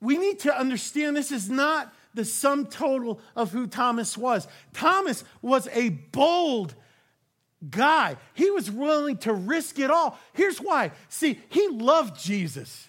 we 0.00 0.16
need 0.16 0.40
to 0.40 0.56
understand 0.56 1.16
this 1.16 1.32
is 1.32 1.48
not 1.48 1.92
the 2.18 2.24
sum 2.24 2.66
total 2.66 3.20
of 3.36 3.52
who 3.52 3.66
Thomas 3.66 4.18
was. 4.18 4.48
Thomas 4.74 5.24
was 5.40 5.68
a 5.72 5.90
bold 5.90 6.74
guy. 7.70 8.16
He 8.34 8.50
was 8.50 8.70
willing 8.70 9.18
to 9.18 9.32
risk 9.32 9.78
it 9.78 9.90
all. 9.90 10.18
Here's 10.32 10.58
why. 10.58 10.90
See, 11.08 11.40
he 11.48 11.68
loved 11.68 12.20
Jesus. 12.20 12.88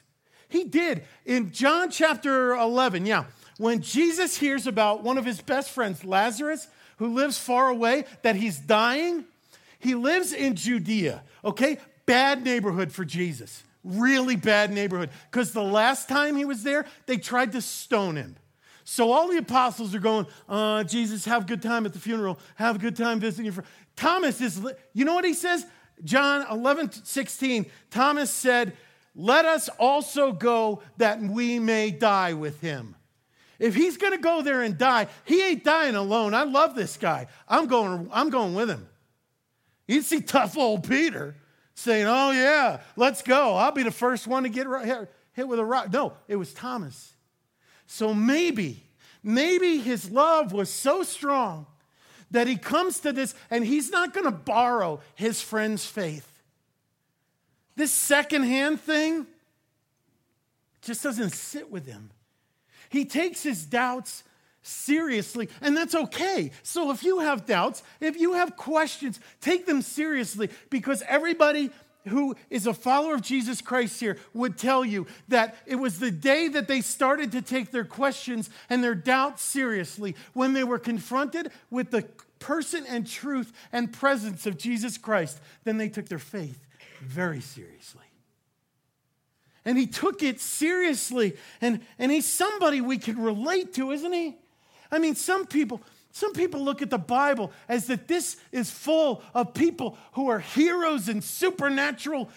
He 0.50 0.64
did. 0.64 1.04
In 1.26 1.52
John 1.52 1.92
chapter 1.92 2.54
11, 2.56 3.06
yeah, 3.06 3.26
when 3.58 3.82
Jesus 3.82 4.36
hears 4.36 4.66
about 4.66 5.04
one 5.04 5.20
of 5.20 5.26
his 5.26 5.42
best 5.42 5.70
friends, 5.70 6.04
Lazarus, 6.04 6.68
who 6.98 7.14
lives 7.14 7.38
far 7.38 7.70
away, 7.70 8.06
that 8.24 8.36
he's 8.36 8.58
dying, 8.58 9.26
he 9.78 9.94
lives 9.94 10.34
in 10.34 10.56
Judea, 10.56 11.24
okay? 11.46 11.78
Bad 12.08 12.44
neighborhood 12.44 12.92
for 12.92 13.06
Jesus. 13.06 13.64
Really 13.84 14.36
bad 14.36 14.72
neighborhood. 14.72 15.12
Because 15.30 15.54
the 15.54 15.62
last 15.62 16.10
time 16.10 16.36
he 16.36 16.46
was 16.46 16.64
there, 16.64 16.86
they 17.06 17.18
tried 17.18 17.52
to 17.52 17.62
stone 17.62 18.16
him. 18.16 18.36
So 18.92 19.12
all 19.12 19.28
the 19.28 19.38
apostles 19.38 19.94
are 19.94 20.00
going, 20.00 20.26
uh, 20.50 20.84
Jesus, 20.84 21.24
have 21.26 21.44
a 21.44 21.46
good 21.46 21.62
time 21.62 21.86
at 21.86 21.94
the 21.94 22.00
funeral. 22.00 22.40
Have 22.56 22.78
a 22.78 22.80
good 22.80 22.96
time 22.96 23.20
visiting 23.20 23.46
your 23.46 23.54
friend. 23.54 23.70
Thomas 23.96 24.42
is, 24.42 24.60
you 24.94 25.06
know 25.06 25.14
what 25.14 25.26
he 25.26 25.36
says? 25.36 25.64
John 26.04 26.44
11, 26.50 27.06
16. 27.06 27.68
Thomas 27.92 28.32
said, 28.32 28.76
Let 29.14 29.46
us 29.46 29.70
also 29.78 30.32
go 30.32 30.82
that 30.98 31.22
we 31.22 31.60
may 31.60 31.92
die 31.92 32.34
with 32.34 32.62
him. 32.62 32.96
If 33.60 33.76
he's 33.76 33.96
going 33.96 34.14
to 34.14 34.18
go 34.18 34.42
there 34.42 34.64
and 34.64 34.76
die, 34.76 35.06
he 35.24 35.44
ain't 35.44 35.64
dying 35.64 35.94
alone. 35.94 36.34
I 36.34 36.42
love 36.42 36.74
this 36.74 36.98
guy. 36.98 37.28
I'm 37.48 37.68
going, 37.68 38.10
I'm 38.12 38.32
going 38.32 38.56
with 38.56 38.72
him. 38.72 38.90
You 39.88 40.02
see 40.02 40.20
tough 40.20 40.58
old 40.58 40.90
Peter 40.90 41.36
saying, 41.76 42.08
Oh, 42.08 42.32
yeah, 42.32 42.82
let's 42.96 43.22
go. 43.22 43.54
I'll 43.54 43.72
be 43.72 43.84
the 43.84 43.92
first 43.92 44.26
one 44.26 44.44
to 44.44 44.50
get 44.50 44.66
hit 45.34 45.48
with 45.48 45.60
a 45.60 45.66
rock. 45.66 45.94
No, 45.94 46.14
it 46.28 46.38
was 46.38 46.56
Thomas. 46.56 47.14
So 47.92 48.14
maybe, 48.14 48.84
maybe 49.24 49.80
his 49.80 50.12
love 50.12 50.54
was 50.54 50.70
so 50.70 51.02
strong 51.02 51.66
that 52.30 52.46
he 52.46 52.56
comes 52.56 53.00
to 53.00 53.12
this 53.12 53.34
and 53.50 53.66
he's 53.66 53.90
not 53.90 54.14
going 54.14 54.26
to 54.26 54.32
borrow 54.32 55.02
his 55.16 55.42
friend's 55.42 55.88
faith. 55.88 56.40
This 57.76 57.92
secondhand 57.92 58.80
thing 58.80 59.26
just 60.84 61.02
doesn't 61.02 61.32
sit 61.32 61.72
with 61.72 61.88
him. 61.88 62.12
He 62.90 63.06
takes 63.06 63.42
his 63.42 63.66
doubts 63.66 64.24
seriously, 64.62 65.50
and 65.60 65.76
that's 65.76 65.96
okay. 65.96 66.52
So 66.62 66.92
if 66.92 67.04
you 67.04 67.22
have 67.22 67.48
doubts, 67.48 67.82
if 68.00 68.20
you 68.20 68.34
have 68.34 68.56
questions, 68.56 69.20
take 69.42 69.66
them 69.66 69.82
seriously 69.82 70.52
because 70.70 71.02
everybody 71.08 71.72
who 72.08 72.36
is 72.50 72.66
a 72.66 72.74
follower 72.74 73.14
of 73.14 73.22
Jesus 73.22 73.62
Christ 73.62 74.00
here 74.00 74.18
would 74.34 74.58
tell 74.58 74.86
you 74.86 75.06
that 75.28 75.56
it 75.66 75.76
was 75.76 76.00
the 76.00 76.12
day 76.12 76.48
that 76.48 76.68
they 76.68 76.82
started 76.82 77.32
to 77.34 77.42
take 77.42 77.72
their 77.72 77.84
questions 77.84 78.50
and 78.70 78.84
their 78.84 78.96
doubts 78.96 79.44
seriously 79.44 80.16
when 80.34 80.54
they 80.54 80.64
were 80.64 80.80
confronted 80.80 81.52
with 81.70 81.92
the 81.92 82.04
person 82.40 82.86
and 82.88 83.06
truth 83.06 83.52
and 83.72 83.92
presence 83.92 84.46
of 84.46 84.58
Jesus 84.58 84.98
Christ, 84.98 85.40
then 85.66 85.78
they 85.78 85.90
took 85.90 86.08
their 86.08 86.20
faith 86.20 86.66
very 87.02 87.42
seriously. 87.42 88.04
And 89.66 89.78
he 89.78 89.86
took 89.86 90.24
it 90.24 90.40
seriously. 90.40 91.36
And, 91.62 91.82
and 92.00 92.12
he's 92.12 92.26
somebody 92.26 92.82
we 92.82 92.98
can 92.98 93.22
relate 93.22 93.74
to, 93.76 93.92
isn't 93.92 94.14
he? 94.14 94.38
I 94.92 95.00
mean, 95.00 95.16
some 95.16 95.46
people, 95.46 95.82
some 96.12 96.34
people 96.34 96.64
look 96.64 96.82
at 96.82 96.90
the 96.90 96.98
Bible 96.98 97.52
as 97.68 97.88
that 97.88 98.08
this 98.08 98.38
is 98.52 98.72
full 98.72 99.22
of 99.34 99.54
people 99.54 99.98
who 100.14 100.30
are 100.30 100.40
heroes 100.40 101.08
and 101.08 101.24
supernatural 101.24 102.30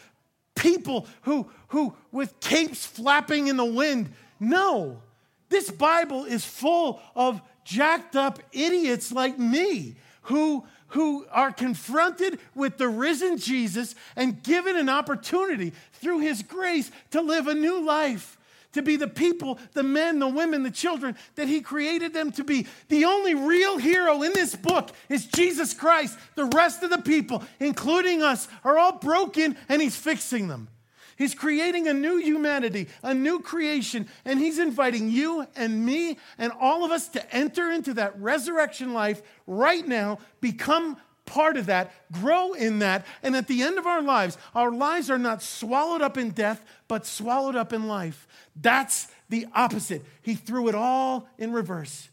people 0.54 1.06
who, 1.22 1.48
who 1.68 1.94
with 2.10 2.38
capes 2.40 2.84
flapping 2.84 3.48
in 3.48 3.56
the 3.56 3.64
wind. 3.64 4.12
No, 4.38 5.00
this 5.48 5.70
Bible 5.70 6.24
is 6.24 6.44
full 6.44 7.00
of 7.14 7.40
jacked 7.64 8.16
up 8.16 8.40
idiots 8.52 9.12
like 9.12 9.38
me 9.38 9.96
who, 10.22 10.64
who 10.88 11.26
are 11.30 11.52
confronted 11.52 12.38
with 12.54 12.76
the 12.76 12.88
risen 12.88 13.38
Jesus 13.38 13.94
and 14.16 14.42
given 14.42 14.76
an 14.76 14.88
opportunity 14.88 15.72
through 15.94 16.20
his 16.20 16.42
grace 16.42 16.90
to 17.10 17.20
live 17.20 17.46
a 17.46 17.54
new 17.54 17.84
life 17.84 18.38
to 18.72 18.82
be 18.82 18.96
the 18.96 19.08
people, 19.08 19.58
the 19.72 19.82
men, 19.82 20.18
the 20.18 20.28
women, 20.28 20.62
the 20.62 20.70
children 20.70 21.16
that 21.34 21.48
He 21.48 21.60
created 21.60 22.12
them 22.12 22.32
to 22.32 22.44
be. 22.44 22.66
The 22.88 23.04
only 23.04 23.34
real 23.34 23.78
hero 23.78 24.22
in 24.22 24.32
this 24.32 24.54
book 24.54 24.90
is 25.08 25.26
Jesus 25.26 25.74
Christ. 25.74 26.18
The 26.34 26.46
rest 26.46 26.82
of 26.82 26.90
the 26.90 26.98
people, 26.98 27.42
including 27.60 28.22
us, 28.22 28.48
are 28.64 28.78
all 28.78 28.98
broken 28.98 29.56
and 29.68 29.80
He's 29.80 29.96
fixing 29.96 30.48
them. 30.48 30.68
He's 31.16 31.34
creating 31.34 31.88
a 31.88 31.92
new 31.92 32.16
humanity, 32.16 32.88
a 33.02 33.14
new 33.14 33.40
creation, 33.40 34.08
and 34.24 34.38
He's 34.38 34.58
inviting 34.58 35.10
you 35.10 35.46
and 35.54 35.84
me 35.84 36.18
and 36.38 36.52
all 36.58 36.84
of 36.84 36.90
us 36.90 37.08
to 37.10 37.34
enter 37.34 37.70
into 37.70 37.94
that 37.94 38.20
resurrection 38.20 38.92
life 38.94 39.22
right 39.46 39.86
now, 39.86 40.18
become 40.40 40.96
part 41.32 41.56
of 41.56 41.66
that, 41.66 41.90
grow 42.12 42.52
in 42.52 42.80
that, 42.80 43.06
and 43.22 43.34
at 43.34 43.48
the 43.48 43.62
end 43.62 43.78
of 43.78 43.86
our 43.86 44.02
lives, 44.02 44.36
our 44.54 44.70
lives 44.70 45.10
are 45.10 45.18
not 45.18 45.42
swallowed 45.42 46.02
up 46.02 46.18
in 46.18 46.30
death, 46.30 46.62
but 46.88 47.06
swallowed 47.06 47.56
up 47.56 47.72
in 47.72 47.88
life. 47.88 48.28
That's 48.54 49.08
the 49.30 49.46
opposite. 49.54 50.04
He 50.20 50.34
threw 50.34 50.68
it 50.68 50.74
all 50.74 51.26
in 51.38 51.52
reverse. 51.52 52.10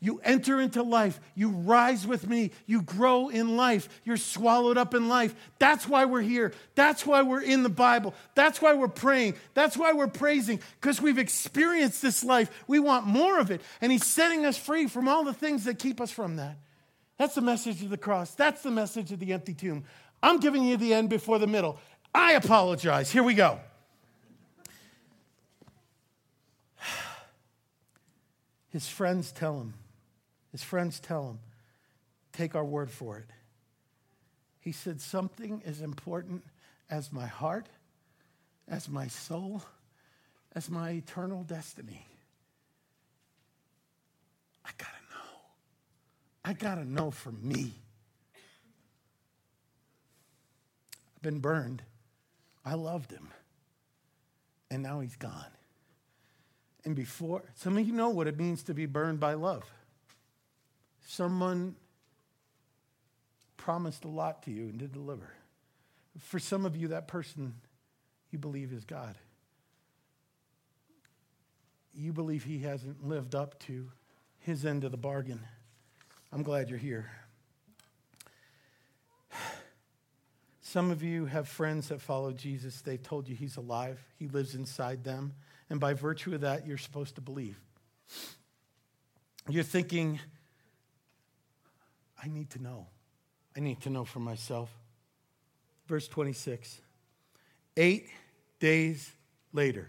You 0.00 0.20
enter 0.22 0.60
into 0.60 0.82
life. 0.82 1.18
You 1.34 1.48
rise 1.48 2.06
with 2.06 2.28
me. 2.28 2.50
You 2.66 2.82
grow 2.82 3.28
in 3.28 3.56
life. 3.56 3.88
You're 4.04 4.16
swallowed 4.18 4.76
up 4.76 4.94
in 4.94 5.08
life. 5.08 5.34
That's 5.58 5.88
why 5.88 6.04
we're 6.04 6.20
here. 6.20 6.52
That's 6.74 7.06
why 7.06 7.22
we're 7.22 7.40
in 7.40 7.62
the 7.62 7.68
Bible. 7.70 8.12
That's 8.34 8.60
why 8.60 8.74
we're 8.74 8.88
praying. 8.88 9.36
That's 9.54 9.76
why 9.78 9.92
we're 9.92 10.08
praising, 10.08 10.60
because 10.80 11.00
we've 11.00 11.18
experienced 11.18 12.02
this 12.02 12.22
life. 12.22 12.50
We 12.66 12.80
want 12.80 13.06
more 13.06 13.38
of 13.38 13.50
it. 13.50 13.62
And 13.80 13.90
He's 13.92 14.04
setting 14.04 14.44
us 14.44 14.58
free 14.58 14.88
from 14.88 15.08
all 15.08 15.24
the 15.24 15.32
things 15.32 15.64
that 15.64 15.78
keep 15.78 16.00
us 16.00 16.10
from 16.10 16.36
that. 16.36 16.56
That's 17.22 17.36
the 17.36 17.40
message 17.40 17.80
of 17.84 17.90
the 17.90 17.96
cross. 17.96 18.34
That's 18.34 18.64
the 18.64 18.72
message 18.72 19.12
of 19.12 19.20
the 19.20 19.32
empty 19.32 19.54
tomb. 19.54 19.84
I'm 20.24 20.40
giving 20.40 20.64
you 20.64 20.76
the 20.76 20.92
end 20.92 21.08
before 21.08 21.38
the 21.38 21.46
middle. 21.46 21.78
I 22.12 22.32
apologize. 22.32 23.12
Here 23.12 23.22
we 23.22 23.34
go. 23.34 23.60
His 28.70 28.88
friends 28.88 29.30
tell 29.30 29.60
him, 29.60 29.74
his 30.50 30.64
friends 30.64 30.98
tell 30.98 31.28
him, 31.28 31.38
take 32.32 32.56
our 32.56 32.64
word 32.64 32.90
for 32.90 33.18
it. 33.18 33.30
He 34.58 34.72
said, 34.72 35.00
Something 35.00 35.62
as 35.64 35.80
important 35.80 36.42
as 36.90 37.12
my 37.12 37.26
heart, 37.26 37.68
as 38.66 38.88
my 38.88 39.06
soul, 39.06 39.62
as 40.56 40.68
my 40.68 40.90
eternal 40.90 41.44
destiny. 41.44 42.04
I 44.66 44.70
got 44.76 44.88
to 44.88 45.01
I 46.44 46.52
got 46.52 46.74
to 46.76 46.84
know 46.84 47.10
for 47.10 47.30
me. 47.32 47.72
I've 51.16 51.22
been 51.22 51.38
burned. 51.38 51.82
I 52.64 52.74
loved 52.74 53.10
him. 53.12 53.28
And 54.70 54.82
now 54.82 55.00
he's 55.00 55.16
gone. 55.16 55.46
And 56.84 56.96
before, 56.96 57.44
some 57.54 57.76
of 57.78 57.86
you 57.86 57.92
know 57.92 58.08
what 58.08 58.26
it 58.26 58.38
means 58.38 58.64
to 58.64 58.74
be 58.74 58.86
burned 58.86 59.20
by 59.20 59.34
love. 59.34 59.62
Someone 61.06 61.76
promised 63.56 64.04
a 64.04 64.08
lot 64.08 64.42
to 64.44 64.50
you 64.50 64.64
and 64.64 64.78
did 64.78 64.92
deliver. 64.92 65.32
For 66.18 66.38
some 66.38 66.66
of 66.66 66.76
you, 66.76 66.88
that 66.88 67.06
person 67.06 67.54
you 68.30 68.38
believe 68.38 68.72
is 68.72 68.84
God. 68.84 69.16
You 71.94 72.12
believe 72.12 72.44
he 72.44 72.60
hasn't 72.60 73.06
lived 73.06 73.34
up 73.34 73.60
to 73.60 73.90
his 74.40 74.64
end 74.64 74.82
of 74.82 74.90
the 74.90 74.96
bargain. 74.96 75.40
I'm 76.32 76.42
glad 76.42 76.70
you're 76.70 76.78
here. 76.78 77.10
Some 80.62 80.90
of 80.90 81.02
you 81.02 81.26
have 81.26 81.46
friends 81.46 81.88
that 81.88 82.00
follow 82.00 82.32
Jesus. 82.32 82.80
They've 82.80 83.02
told 83.02 83.28
you 83.28 83.36
he's 83.36 83.58
alive, 83.58 84.00
he 84.18 84.28
lives 84.28 84.54
inside 84.54 85.04
them. 85.04 85.34
And 85.68 85.78
by 85.78 85.92
virtue 85.92 86.34
of 86.34 86.40
that, 86.40 86.66
you're 86.66 86.78
supposed 86.78 87.16
to 87.16 87.20
believe. 87.20 87.60
You're 89.48 89.62
thinking, 89.62 90.20
I 92.22 92.28
need 92.28 92.48
to 92.50 92.62
know. 92.62 92.86
I 93.54 93.60
need 93.60 93.82
to 93.82 93.90
know 93.90 94.06
for 94.06 94.20
myself. 94.20 94.70
Verse 95.86 96.08
26 96.08 96.80
Eight 97.76 98.08
days 98.58 99.12
later, 99.52 99.88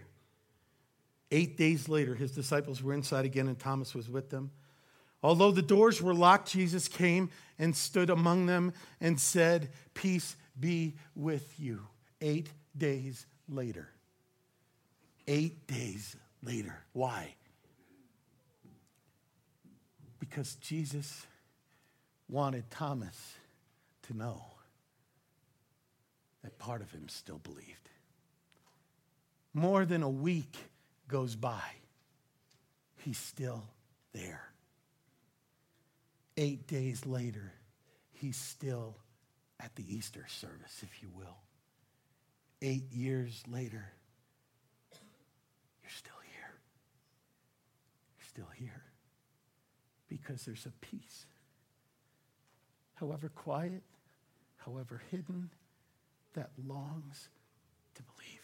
eight 1.30 1.56
days 1.56 1.88
later, 1.88 2.14
his 2.14 2.32
disciples 2.32 2.82
were 2.82 2.92
inside 2.92 3.24
again, 3.24 3.48
and 3.48 3.58
Thomas 3.58 3.94
was 3.94 4.10
with 4.10 4.28
them. 4.28 4.50
Although 5.24 5.52
the 5.52 5.62
doors 5.62 6.02
were 6.02 6.12
locked, 6.12 6.52
Jesus 6.52 6.86
came 6.86 7.30
and 7.58 7.74
stood 7.74 8.10
among 8.10 8.44
them 8.44 8.74
and 9.00 9.18
said, 9.18 9.70
Peace 9.94 10.36
be 10.60 10.96
with 11.16 11.58
you. 11.58 11.80
Eight 12.20 12.50
days 12.76 13.24
later. 13.48 13.88
Eight 15.26 15.66
days 15.66 16.14
later. 16.42 16.76
Why? 16.92 17.36
Because 20.20 20.56
Jesus 20.56 21.26
wanted 22.28 22.70
Thomas 22.70 23.34
to 24.02 24.14
know 24.14 24.44
that 26.42 26.58
part 26.58 26.82
of 26.82 26.92
him 26.92 27.08
still 27.08 27.38
believed. 27.38 27.88
More 29.54 29.86
than 29.86 30.02
a 30.02 30.10
week 30.10 30.54
goes 31.08 31.34
by, 31.34 31.62
he's 32.98 33.16
still 33.16 33.64
there. 34.12 34.50
Eight 36.36 36.66
days 36.66 37.06
later, 37.06 37.52
he's 38.12 38.36
still 38.36 38.96
at 39.60 39.74
the 39.76 39.84
Easter 39.94 40.26
service, 40.28 40.82
if 40.82 41.02
you 41.02 41.08
will. 41.14 41.36
Eight 42.60 42.92
years 42.92 43.42
later, 43.46 43.92
you're 45.82 45.90
still 45.90 46.12
here. 46.32 46.54
You're 48.16 48.26
still 48.28 48.50
here. 48.56 48.82
Because 50.08 50.44
there's 50.44 50.66
a 50.66 50.72
peace. 50.80 51.26
However 52.94 53.28
quiet, 53.28 53.82
however 54.56 55.02
hidden, 55.10 55.50
that 56.34 56.50
longs 56.66 57.28
to 57.94 58.02
believe. 58.02 58.43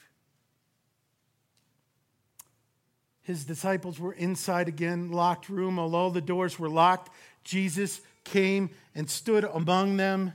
His 3.23 3.45
disciples 3.45 4.01
were 4.01 4.13
inside 4.13 4.69
again, 4.69 5.11
locked 5.11 5.49
room. 5.49 5.79
Although 5.79 6.11
the 6.11 6.21
doors 6.21 6.59
were 6.59 6.69
locked, 6.69 7.11
Jesus 7.45 8.01
came 8.25 8.71
and 8.95 9.09
stood 9.09 9.45
among 9.45 9.97
them, 9.97 10.33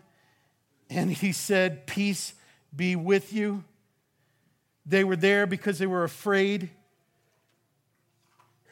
and 0.89 1.11
he 1.11 1.31
said, 1.31 1.87
Peace 1.87 2.33
be 2.75 2.95
with 2.95 3.33
you. 3.33 3.63
They 4.85 5.03
were 5.03 5.15
there 5.15 5.47
because 5.47 5.79
they 5.79 5.87
were 5.87 6.03
afraid. 6.03 6.69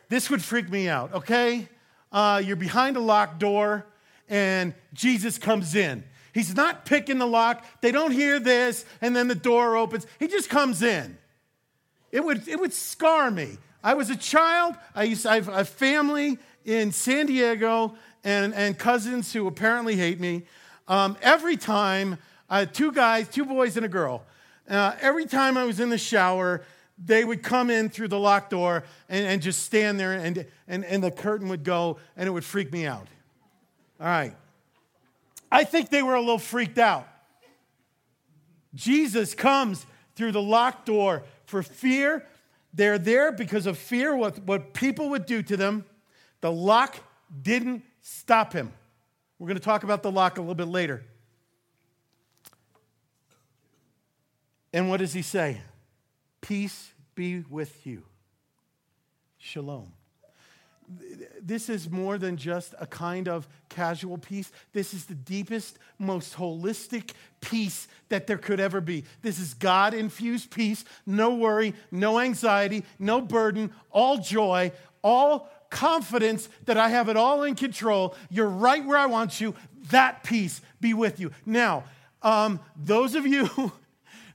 This 0.10 0.30
would 0.30 0.44
freak 0.44 0.70
me 0.70 0.88
out, 0.88 1.14
okay? 1.14 1.68
Uh, 2.12 2.42
you're 2.44 2.56
behind 2.56 2.98
a 2.98 3.00
locked 3.00 3.40
door, 3.40 3.86
and 4.30 4.76
Jesus 4.94 5.40
comes 5.40 5.74
in. 5.74 6.04
He's 6.34 6.56
not 6.56 6.86
picking 6.86 7.18
the 7.18 7.26
lock. 7.28 7.66
They 7.82 7.92
don't 7.92 8.12
hear 8.12 8.40
this, 8.40 8.86
and 9.02 9.16
then 9.16 9.28
the 9.28 9.36
door 9.36 9.76
opens. 9.76 10.06
He 10.20 10.28
just 10.28 10.50
comes 10.50 10.82
in. 10.82 11.18
It 12.12 12.24
would, 12.24 12.48
it 12.48 12.60
would 12.60 12.74
scar 12.74 13.32
me. 13.32 13.58
I 13.84 13.96
was 13.96 14.10
a 14.10 14.16
child. 14.16 14.76
I 14.96 15.04
used 15.04 15.24
to, 15.24 15.32
I 15.32 15.36
have 15.36 15.50
a 15.50 15.66
family 15.66 16.38
in 16.64 16.92
San 16.92 17.26
Diego, 17.26 17.96
and, 18.24 18.54
and 18.54 18.78
cousins 18.78 19.34
who 19.34 19.48
apparently 19.48 19.98
hate 19.98 20.20
me. 20.20 20.44
Um, 20.88 21.18
every 21.22 21.58
time, 21.58 22.18
uh, 22.50 22.66
two 22.66 22.94
guys, 22.94 23.28
two 23.28 23.44
boys, 23.44 23.76
and 23.76 23.86
a 23.86 23.90
girl, 23.90 24.24
uh, 24.70 24.94
every 25.02 25.26
time 25.26 25.58
I 25.58 25.66
was 25.66 25.82
in 25.82 25.90
the 25.90 25.98
shower, 25.98 26.64
they 27.04 27.26
would 27.26 27.44
come 27.44 27.70
in 27.70 27.90
through 27.90 28.08
the 28.08 28.20
locked 28.20 28.52
door 28.52 28.86
and, 29.10 29.26
and 29.26 29.42
just 29.42 29.64
stand 29.64 30.00
there, 30.00 30.14
and, 30.14 30.46
and, 30.68 30.86
and 30.86 31.04
the 31.04 31.12
curtain 31.12 31.50
would 31.50 31.66
go, 31.66 31.98
and 32.16 32.28
it 32.28 32.32
would 32.32 32.46
freak 32.46 32.72
me 32.72 32.86
out. 32.86 33.08
All 34.00 34.08
right. 34.08 34.36
I 35.52 35.66
think 35.66 35.90
they 35.90 36.02
were 36.02 36.16
a 36.16 36.20
little 36.20 36.40
freaked 36.40 36.78
out. 36.78 37.08
Jesus 38.74 39.36
comes 39.36 39.86
through 40.16 40.32
the 40.32 40.42
locked 40.42 40.86
door 40.86 41.24
for 41.46 41.62
fear. 41.62 42.26
They're 42.74 42.98
there 42.98 43.32
because 43.32 43.66
of 43.68 43.78
fear, 43.78 44.16
what, 44.16 44.40
what 44.40 44.74
people 44.74 45.10
would 45.10 45.26
do 45.26 45.44
to 45.44 45.56
them. 45.56 45.86
The 46.42 46.52
lock 46.52 46.98
didn't 47.42 47.84
stop 48.02 48.54
him. 48.54 48.74
We're 49.38 49.48
going 49.48 49.58
to 49.58 49.64
talk 49.64 49.84
about 49.84 50.04
the 50.04 50.12
lock 50.12 50.38
a 50.38 50.42
little 50.42 50.56
bit 50.56 50.68
later. 50.68 51.04
And 54.74 54.90
what 54.90 54.98
does 54.98 55.14
he 55.14 55.22
say? 55.22 55.62
Peace 56.42 56.94
be 57.14 57.44
with 57.50 57.86
you. 57.86 58.04
Shalom. 59.38 59.94
This 61.42 61.70
is 61.70 61.90
more 61.90 62.18
than 62.18 62.38
just 62.38 62.74
a 62.80 62.88
kind 62.88 63.28
of 63.28 63.48
casual 63.70 64.18
peace. 64.18 64.52
This 64.72 64.94
is 64.94 65.06
the 65.06 65.16
deepest, 65.16 65.78
most 66.00 66.36
holistic 66.36 67.12
peace 67.42 67.88
that 68.10 68.28
there 68.28 68.38
could 68.38 68.60
ever 68.60 68.82
be. 68.82 69.04
This 69.22 69.40
is 69.40 69.54
God 69.54 69.94
infused 69.94 70.52
peace. 70.52 70.86
No 71.06 71.36
worry, 71.36 71.74
no 71.92 72.20
anxiety, 72.20 72.84
no 73.00 73.22
burden, 73.22 73.72
all 73.92 74.18
joy, 74.18 74.72
all 75.04 75.50
confidence 75.70 76.48
that 76.66 76.78
I 76.78 76.90
have 76.90 77.10
it 77.10 77.18
all 77.18 77.44
in 77.44 77.56
control. 77.56 78.16
You're 78.30 78.48
right 78.48 78.86
where 78.86 78.98
I 78.98 79.08
want 79.08 79.42
you. 79.42 79.56
That 79.90 80.24
peace 80.24 80.62
be 80.80 80.94
with 80.94 81.20
you. 81.20 81.32
Now, 81.46 81.86
um, 82.22 82.60
those 82.76 83.16
of 83.16 83.28
you 83.28 83.48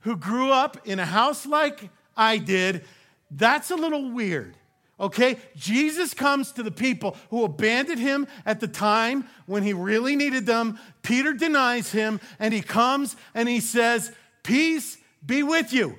who 0.01 0.15
grew 0.15 0.51
up 0.51 0.85
in 0.85 0.99
a 0.99 1.05
house 1.05 1.45
like 1.45 1.89
I 2.15 2.37
did, 2.37 2.85
that's 3.31 3.71
a 3.71 3.75
little 3.75 4.11
weird. 4.11 4.55
Okay? 4.99 5.37
Jesus 5.55 6.13
comes 6.13 6.51
to 6.53 6.63
the 6.63 6.71
people 6.71 7.15
who 7.29 7.43
abandoned 7.43 7.99
him 7.99 8.27
at 8.45 8.59
the 8.59 8.67
time 8.67 9.27
when 9.45 9.63
he 9.63 9.73
really 9.73 10.15
needed 10.15 10.45
them. 10.45 10.79
Peter 11.01 11.33
denies 11.33 11.91
him, 11.91 12.19
and 12.39 12.53
he 12.53 12.61
comes 12.61 13.15
and 13.33 13.47
he 13.47 13.59
says, 13.59 14.11
Peace 14.43 14.97
be 15.25 15.43
with 15.43 15.71
you. 15.73 15.97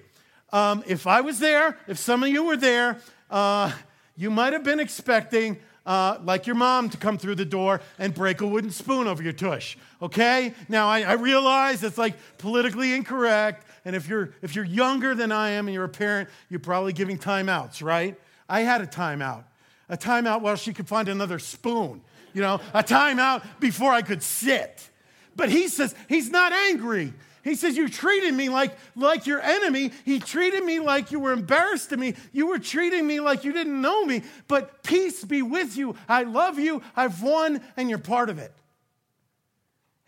Um, 0.52 0.82
if 0.86 1.06
I 1.06 1.20
was 1.20 1.38
there, 1.38 1.78
if 1.86 1.98
some 1.98 2.22
of 2.22 2.28
you 2.28 2.44
were 2.44 2.56
there, 2.56 2.98
uh, 3.30 3.72
you 4.16 4.30
might 4.30 4.52
have 4.52 4.64
been 4.64 4.80
expecting, 4.80 5.58
uh, 5.86 6.18
like 6.24 6.46
your 6.46 6.56
mom, 6.56 6.90
to 6.90 6.96
come 6.96 7.16
through 7.16 7.36
the 7.36 7.44
door 7.44 7.80
and 7.98 8.12
break 8.12 8.40
a 8.40 8.46
wooden 8.46 8.70
spoon 8.70 9.06
over 9.06 9.22
your 9.22 9.32
tush. 9.32 9.76
Okay? 10.02 10.52
Now, 10.68 10.88
I, 10.88 11.02
I 11.02 11.12
realize 11.12 11.84
it's 11.84 11.98
like 11.98 12.16
politically 12.38 12.92
incorrect. 12.92 13.66
And 13.84 13.94
if 13.94 14.08
you're, 14.08 14.34
if 14.42 14.56
you're 14.56 14.64
younger 14.64 15.14
than 15.14 15.32
I 15.32 15.50
am 15.50 15.68
and 15.68 15.74
you're 15.74 15.84
a 15.84 15.88
parent, 15.88 16.28
you're 16.48 16.60
probably 16.60 16.92
giving 16.92 17.18
timeouts, 17.18 17.82
right? 17.82 18.18
I 18.50 18.62
had 18.62 18.82
a 18.82 18.86
timeout. 18.86 19.44
A 19.88 19.96
timeout 19.96 20.42
while 20.42 20.56
she 20.56 20.74
could 20.74 20.88
find 20.88 21.08
another 21.08 21.38
spoon. 21.38 22.02
You 22.34 22.42
know, 22.42 22.60
a 22.74 22.82
timeout 22.82 23.42
before 23.60 23.92
I 23.92 24.02
could 24.02 24.22
sit. 24.22 24.88
But 25.34 25.48
he 25.48 25.68
says 25.68 25.94
he's 26.08 26.30
not 26.30 26.52
angry. 26.52 27.12
He 27.42 27.54
says, 27.54 27.76
You 27.76 27.88
treated 27.88 28.34
me 28.34 28.48
like, 28.48 28.76
like 28.94 29.26
your 29.26 29.40
enemy. 29.40 29.92
He 30.04 30.18
treated 30.18 30.64
me 30.64 30.80
like 30.80 31.10
you 31.10 31.20
were 31.20 31.32
embarrassed 31.32 31.90
to 31.90 31.96
me. 31.96 32.14
You 32.32 32.48
were 32.48 32.58
treating 32.58 33.06
me 33.06 33.20
like 33.20 33.44
you 33.44 33.52
didn't 33.52 33.80
know 33.80 34.04
me. 34.04 34.22
But 34.48 34.82
peace 34.82 35.24
be 35.24 35.42
with 35.42 35.76
you. 35.76 35.96
I 36.08 36.24
love 36.24 36.58
you. 36.58 36.82
I've 36.94 37.22
won, 37.22 37.62
and 37.76 37.88
you're 37.88 37.98
part 37.98 38.28
of 38.28 38.38
it. 38.38 38.52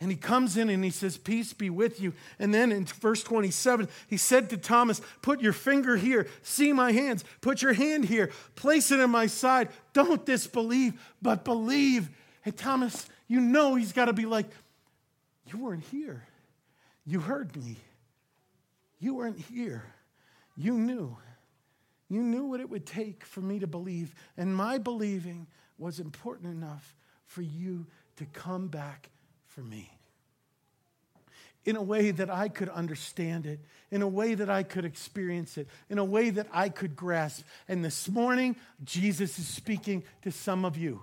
And 0.03 0.11
he 0.11 0.17
comes 0.17 0.57
in 0.57 0.69
and 0.69 0.83
he 0.83 0.91
says, 0.91 1.17
Peace 1.17 1.53
be 1.53 1.71
with 1.71 2.01
you. 2.01 2.13
And 2.41 2.53
then 2.53 2.73
in 2.73 2.87
verse 2.87 3.23
27, 3.23 3.87
he 4.09 4.17
said 4.17 4.51
to 4.51 4.57
Thomas, 4.57 5.01
Put 5.23 5.41
your 5.41 5.53
finger 5.53 5.97
here, 5.97 6.27
see 6.43 6.73
my 6.73 6.91
hands, 6.91 7.25
put 7.41 7.63
your 7.63 7.73
hand 7.73 8.07
here, 8.07 8.33
place 8.57 8.91
it 8.91 8.99
in 8.99 9.11
my 9.11 9.29
side. 9.29 9.69
Don't 9.93 10.27
disbelieve, 10.27 11.01
but 11.23 11.45
believe. 11.45 12.11
And 12.45 12.57
Thomas, 12.57 13.07
you 13.29 13.41
know 13.41 13.77
he's 13.77 13.93
got 13.93 14.07
to 14.07 14.13
be 14.13 14.27
like, 14.27 14.47
You 15.47 15.61
weren't 15.61 15.85
here. 15.85 16.27
You 17.07 17.21
heard 17.21 17.55
me. 17.55 17.77
You 18.99 19.15
weren't 19.15 19.39
here. 19.39 19.85
You 20.57 20.79
knew. 20.79 21.17
You 22.09 22.23
knew 22.25 22.47
what 22.47 22.59
it 22.59 22.69
would 22.69 22.87
take 22.87 23.25
for 23.25 23.41
me 23.41 23.61
to 23.61 23.69
believe. 23.69 24.17
And 24.37 24.57
my 24.57 24.79
believing 24.79 25.47
was 25.79 26.01
important 26.01 26.53
enough 26.53 26.97
for 27.25 27.43
you 27.43 27.87
to 28.17 28.25
come 28.25 28.67
back 28.67 29.09
for 29.55 29.61
me. 29.61 29.91
In 31.65 31.77
a 31.77 31.83
way 31.83 32.11
that 32.11 32.29
I 32.29 32.49
could 32.49 32.69
understand 32.69 33.47
it, 33.47 33.61
in 33.91 34.03
a 34.03 34.09
way 34.09 34.35
that 34.35 34.51
I 34.51 34.65
could 34.65 34.85
experience 34.85 35.57
it, 35.57 35.69
in 35.89 35.99
a 35.99 36.05
way 36.05 36.31
that 36.31 36.49
I 36.53 36.69
could 36.69 36.97
grasp. 36.97 37.45
And 37.69 37.85
this 37.85 38.09
morning, 38.09 38.57
Jesus 38.83 39.39
is 39.39 39.47
speaking 39.47 40.03
to 40.23 40.33
some 40.33 40.65
of 40.65 40.77
you 40.77 41.03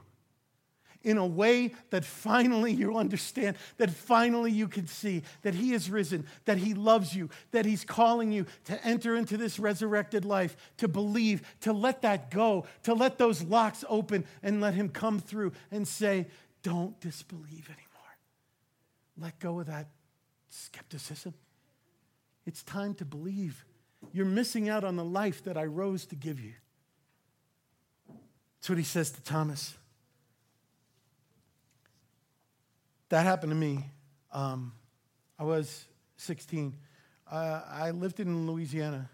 in 1.03 1.17
a 1.17 1.25
way 1.25 1.73
that 1.91 2.03
finally 2.03 2.73
you 2.73 2.97
understand, 2.97 3.55
that 3.77 3.89
finally 3.89 4.51
you 4.51 4.67
can 4.67 4.87
see 4.87 5.23
that 5.43 5.55
He 5.55 5.73
is 5.73 5.89
risen, 5.89 6.25
that 6.45 6.57
He 6.57 6.73
loves 6.73 7.15
you, 7.15 7.29
that 7.51 7.65
He's 7.65 7.85
calling 7.85 8.31
you 8.31 8.45
to 8.65 8.85
enter 8.85 9.15
into 9.15 9.37
this 9.37 9.59
resurrected 9.59 10.25
life, 10.25 10.57
to 10.77 10.87
believe, 10.87 11.41
to 11.61 11.71
let 11.71 12.01
that 12.01 12.31
go, 12.31 12.65
to 12.83 12.93
let 12.93 13.17
those 13.17 13.41
locks 13.43 13.85
open 13.87 14.25
and 14.43 14.59
let 14.59 14.73
Him 14.73 14.89
come 14.89 15.19
through 15.19 15.53
and 15.71 15.87
say, 15.87 16.27
Don't 16.63 16.99
disbelieve 16.99 17.69
anymore. 17.69 17.88
Let 19.19 19.39
go 19.39 19.59
of 19.59 19.67
that 19.67 19.87
skepticism. 20.49 21.33
It's 22.45 22.63
time 22.63 22.93
to 22.95 23.05
believe. 23.05 23.65
You're 24.13 24.25
missing 24.25 24.69
out 24.69 24.83
on 24.83 24.95
the 24.95 25.03
life 25.03 25.43
that 25.43 25.57
I 25.57 25.65
rose 25.65 26.05
to 26.07 26.15
give 26.15 26.39
you. 26.39 26.53
That's 28.07 28.69
what 28.69 28.77
he 28.77 28.83
says 28.83 29.11
to 29.11 29.21
Thomas. 29.21 29.75
That 33.09 33.25
happened 33.25 33.51
to 33.51 33.55
me. 33.55 33.85
Um, 34.31 34.73
I 35.37 35.43
was 35.43 35.85
16. 36.17 36.75
Uh, 37.29 37.61
I 37.69 37.91
lived 37.91 38.19
in 38.19 38.47
Louisiana, 38.47 39.09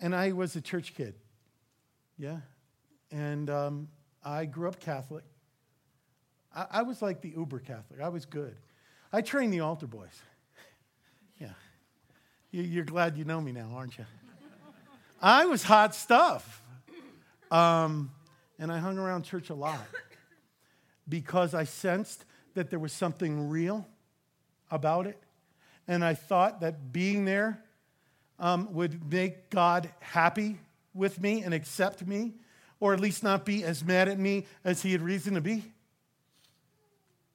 and 0.00 0.14
I 0.14 0.32
was 0.32 0.56
a 0.56 0.60
church 0.60 0.94
kid. 0.94 1.14
Yeah. 2.18 2.38
And 3.10 3.48
um, 3.48 3.88
I 4.24 4.44
grew 4.44 4.68
up 4.68 4.80
Catholic. 4.80 5.24
I, 6.54 6.66
I 6.70 6.82
was 6.82 7.02
like 7.02 7.20
the 7.20 7.30
uber 7.30 7.58
Catholic. 7.58 8.00
I 8.00 8.08
was 8.08 8.26
good. 8.26 8.56
I 9.12 9.22
trained 9.22 9.52
the 9.52 9.60
altar 9.60 9.86
boys. 9.86 10.08
Yeah. 11.38 11.52
You, 12.50 12.82
are 12.82 12.84
glad 12.84 13.16
you 13.16 13.24
know 13.24 13.40
me 13.40 13.50
now, 13.50 13.70
aren't 13.74 13.96
you? 13.96 14.04
I 15.22 15.46
was 15.46 15.62
hot 15.62 15.94
stuff. 15.94 16.62
Um, 17.50 18.10
and 18.58 18.70
I 18.70 18.78
hung 18.78 18.98
around 18.98 19.22
church 19.22 19.48
a 19.48 19.54
lot 19.54 19.80
because 21.08 21.54
I 21.54 21.64
sensed 21.64 22.26
that 22.54 22.68
there 22.68 22.78
was 22.78 22.92
something 22.92 23.48
real 23.48 23.86
about 24.70 25.06
it. 25.06 25.18
And 25.88 26.04
I 26.04 26.12
thought 26.12 26.60
that 26.60 26.92
being 26.92 27.24
there 27.24 27.64
um, 28.38 28.72
would 28.74 29.10
make 29.10 29.50
God 29.50 29.90
happy 30.00 30.58
with 30.94 31.20
me 31.20 31.42
and 31.42 31.54
accept 31.54 32.06
me, 32.06 32.34
or 32.80 32.92
at 32.94 33.00
least 33.00 33.22
not 33.22 33.44
be 33.44 33.64
as 33.64 33.84
mad 33.84 34.08
at 34.08 34.18
me 34.18 34.46
as 34.64 34.82
he 34.82 34.92
had 34.92 35.02
reason 35.02 35.34
to 35.34 35.40
be. 35.40 35.64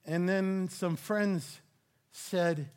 And 0.06 0.30
then 0.30 0.70
some 0.70 0.96
friends 0.96 1.62
said, 2.12 2.70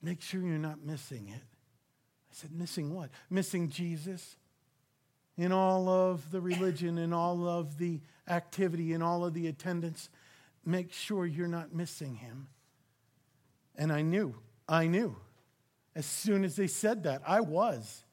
Make 0.00 0.20
sure 0.20 0.40
you're 0.40 0.58
not 0.58 0.82
missing 0.84 1.28
it. 1.28 1.42
I 1.42 2.32
said, 2.32 2.52
Missing 2.52 2.94
what? 2.94 3.10
Missing 3.30 3.70
Jesus 3.70 4.36
in 5.36 5.52
all 5.52 5.88
of 5.88 6.30
the 6.30 6.40
religion, 6.40 6.98
in 6.98 7.12
all 7.12 7.48
of 7.48 7.78
the 7.78 8.00
activity, 8.28 8.92
in 8.92 9.02
all 9.02 9.24
of 9.24 9.34
the 9.34 9.48
attendance. 9.48 10.08
Make 10.64 10.92
sure 10.92 11.26
you're 11.26 11.48
not 11.48 11.74
missing 11.74 12.14
him. 12.16 12.48
And 13.76 13.92
I 13.92 14.02
knew, 14.02 14.34
I 14.68 14.86
knew. 14.86 15.16
As 15.94 16.06
soon 16.06 16.44
as 16.44 16.56
they 16.56 16.66
said 16.66 17.04
that, 17.04 17.22
I 17.26 17.40
was. 17.40 18.04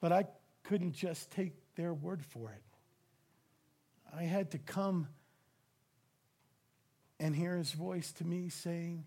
But 0.00 0.12
I 0.12 0.26
couldn't 0.62 0.92
just 0.92 1.30
take 1.30 1.52
their 1.74 1.92
word 1.92 2.24
for 2.24 2.50
it. 2.50 2.62
I 4.16 4.22
had 4.22 4.52
to 4.52 4.58
come 4.58 5.08
and 7.18 7.34
hear 7.34 7.56
his 7.56 7.72
voice 7.72 8.12
to 8.12 8.24
me 8.24 8.48
saying, 8.48 9.04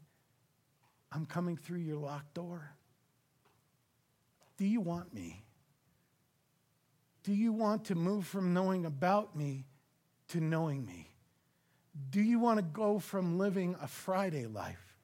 I'm 1.12 1.26
coming 1.26 1.58
through 1.58 1.80
your 1.80 1.98
locked 1.98 2.34
door. 2.34 2.72
Do 4.58 4.66
you 4.66 4.82
want 4.82 5.14
me? 5.14 5.44
Do 7.24 7.34
you 7.34 7.52
want 7.52 7.86
to 7.86 7.96
move 7.96 8.26
from 8.26 8.54
knowing 8.54 8.86
about 8.86 9.36
me 9.36 9.66
to 10.30 10.40
knowing 10.40 10.86
me? 10.86 11.12
Do 12.10 12.22
you 12.22 12.40
want 12.40 12.58
to 12.58 12.64
go 12.64 13.00
from 13.00 13.38
living 13.38 13.76
a 13.82 13.88
Friday 13.88 14.46
life 14.46 14.98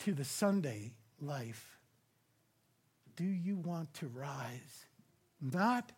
to 0.00 0.12
the 0.14 0.24
Sunday 0.24 0.94
life? 1.20 1.78
Do 3.16 3.24
you 3.24 3.56
want 3.56 3.92
to 3.94 4.08
rise? 4.08 4.86
Not 5.40 5.92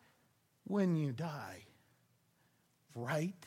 when 0.64 0.96
you 0.96 1.12
die, 1.12 1.64
right 2.94 3.46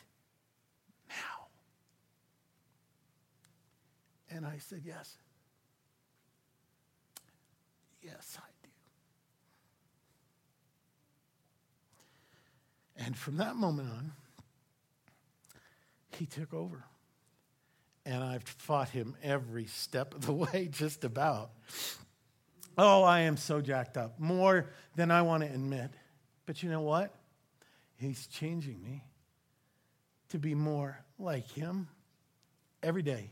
And 4.30 4.46
I 4.46 4.58
said, 4.58 4.82
Yes. 4.84 5.16
Yes, 8.02 8.38
I 8.38 8.48
do. 8.62 8.68
And 13.04 13.16
from 13.16 13.36
that 13.38 13.56
moment 13.56 13.90
on, 13.90 14.12
he 16.16 16.26
took 16.26 16.52
over. 16.52 16.84
And 18.04 18.24
I've 18.24 18.42
fought 18.42 18.88
him 18.88 19.16
every 19.22 19.66
step 19.66 20.14
of 20.14 20.24
the 20.24 20.32
way, 20.52 20.68
just 20.70 21.04
about. 21.04 21.50
Oh, 22.76 23.02
I 23.02 23.20
am 23.20 23.36
so 23.36 23.60
jacked 23.60 23.96
up, 23.96 24.18
more 24.18 24.70
than 24.94 25.10
I 25.10 25.22
want 25.22 25.42
to 25.42 25.50
admit. 25.50 25.90
But 26.46 26.62
you 26.62 26.70
know 26.70 26.80
what? 26.80 27.14
He's 27.96 28.26
changing 28.28 28.82
me 28.82 29.04
to 30.28 30.38
be 30.38 30.54
more 30.54 30.98
like 31.18 31.50
him 31.50 31.88
every 32.82 33.02
day. 33.02 33.30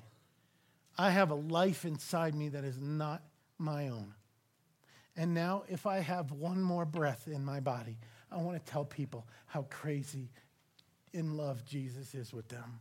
I 0.98 1.10
have 1.10 1.30
a 1.30 1.34
life 1.34 1.84
inside 1.84 2.34
me 2.34 2.48
that 2.50 2.64
is 2.64 2.78
not 2.78 3.22
my 3.58 3.88
own. 3.88 4.14
And 5.16 5.34
now, 5.34 5.64
if 5.68 5.86
I 5.86 6.00
have 6.00 6.32
one 6.32 6.60
more 6.60 6.84
breath 6.84 7.26
in 7.26 7.44
my 7.44 7.60
body, 7.60 7.98
I 8.30 8.36
want 8.36 8.62
to 8.64 8.70
tell 8.70 8.84
people 8.84 9.26
how 9.46 9.62
crazy 9.70 10.30
in 11.12 11.36
love 11.36 11.64
Jesus 11.64 12.14
is 12.14 12.32
with 12.32 12.48
them. 12.48 12.80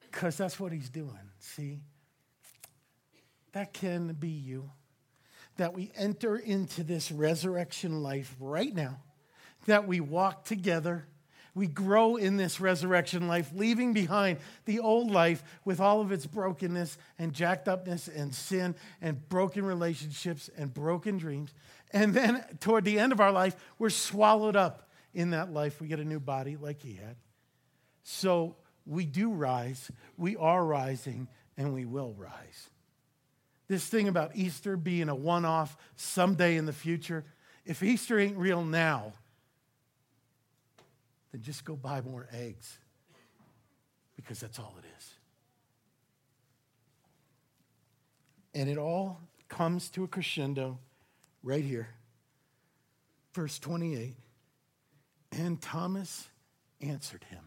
Because 0.00 0.36
that's 0.36 0.58
what 0.58 0.72
he's 0.72 0.90
doing, 0.90 1.30
see? 1.38 1.80
That 3.52 3.72
can 3.72 4.12
be 4.14 4.28
you. 4.28 4.70
That 5.56 5.74
we 5.74 5.92
enter 5.96 6.36
into 6.36 6.82
this 6.82 7.12
resurrection 7.12 8.02
life 8.02 8.34
right 8.40 8.74
now, 8.74 9.00
that 9.66 9.86
we 9.86 10.00
walk 10.00 10.44
together 10.44 11.06
we 11.54 11.66
grow 11.66 12.16
in 12.16 12.36
this 12.36 12.60
resurrection 12.60 13.28
life, 13.28 13.50
leaving 13.54 13.92
behind 13.92 14.38
the 14.64 14.80
old 14.80 15.10
life 15.10 15.44
with 15.64 15.80
all 15.80 16.00
of 16.00 16.10
its 16.10 16.24
brokenness 16.24 16.96
and 17.18 17.34
jacked 17.34 17.68
upness 17.68 18.08
and 18.08 18.34
sin 18.34 18.74
and 19.02 19.28
broken 19.28 19.64
relationships 19.64 20.48
and 20.56 20.72
broken 20.72 21.18
dreams. 21.18 21.52
And 21.92 22.14
then 22.14 22.42
toward 22.60 22.84
the 22.84 22.98
end 22.98 23.12
of 23.12 23.20
our 23.20 23.32
life, 23.32 23.54
we're 23.78 23.90
swallowed 23.90 24.56
up 24.56 24.88
in 25.12 25.30
that 25.30 25.52
life. 25.52 25.80
We 25.80 25.88
get 25.88 26.00
a 26.00 26.04
new 26.04 26.20
body 26.20 26.56
like 26.56 26.80
he 26.80 26.94
had. 26.94 27.16
So 28.02 28.56
we 28.86 29.04
do 29.04 29.30
rise, 29.30 29.90
we 30.16 30.36
are 30.36 30.64
rising, 30.64 31.28
and 31.56 31.74
we 31.74 31.84
will 31.84 32.14
rise. 32.16 32.70
This 33.68 33.86
thing 33.86 34.08
about 34.08 34.34
Easter 34.34 34.76
being 34.76 35.08
a 35.08 35.14
one 35.14 35.44
off 35.44 35.76
someday 35.96 36.56
in 36.56 36.66
the 36.66 36.72
future, 36.72 37.24
if 37.64 37.82
Easter 37.82 38.18
ain't 38.18 38.36
real 38.36 38.64
now, 38.64 39.12
then 41.32 41.42
just 41.42 41.64
go 41.64 41.74
buy 41.74 42.00
more 42.00 42.28
eggs 42.32 42.78
because 44.16 44.40
that's 44.40 44.58
all 44.58 44.74
it 44.78 44.86
is. 44.98 45.14
And 48.54 48.68
it 48.68 48.78
all 48.78 49.20
comes 49.48 49.88
to 49.90 50.04
a 50.04 50.08
crescendo 50.08 50.78
right 51.42 51.64
here. 51.64 51.88
Verse 53.32 53.58
28. 53.58 54.14
And 55.32 55.60
Thomas 55.60 56.28
answered 56.82 57.24
him. 57.30 57.44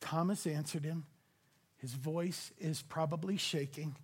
Thomas 0.00 0.46
answered 0.46 0.84
him. 0.84 1.04
His 1.78 1.92
voice 1.92 2.52
is 2.58 2.82
probably 2.82 3.36
shaking. 3.36 3.96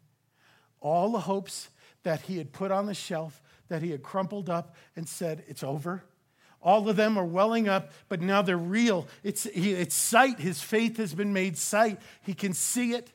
All 0.81 1.13
the 1.13 1.21
hopes 1.21 1.69
that 2.03 2.23
he 2.23 2.39
had 2.39 2.53
put 2.53 2.71
on 2.71 2.87
the 2.87 2.95
shelf, 2.95 3.43
that 3.69 3.83
he 3.83 3.91
had 3.91 4.03
crumpled 4.03 4.51
up 4.51 4.75
and 4.97 5.09
said, 5.09 5.45
It's 5.47 5.63
over. 5.63 6.03
All 6.63 6.89
of 6.89 6.97
them 6.97 7.19
are 7.19 7.25
welling 7.25 7.69
up, 7.69 7.91
but 8.09 8.21
now 8.21 8.41
they're 8.41 8.57
real. 8.57 9.09
It's, 9.25 9.47
it's 9.47 9.95
sight. 9.95 10.39
His 10.39 10.63
faith 10.63 10.97
has 10.99 11.13
been 11.13 11.33
made 11.33 11.59
sight. 11.59 12.01
He 12.23 12.35
can 12.35 12.53
see 12.53 12.93
it. 12.93 13.11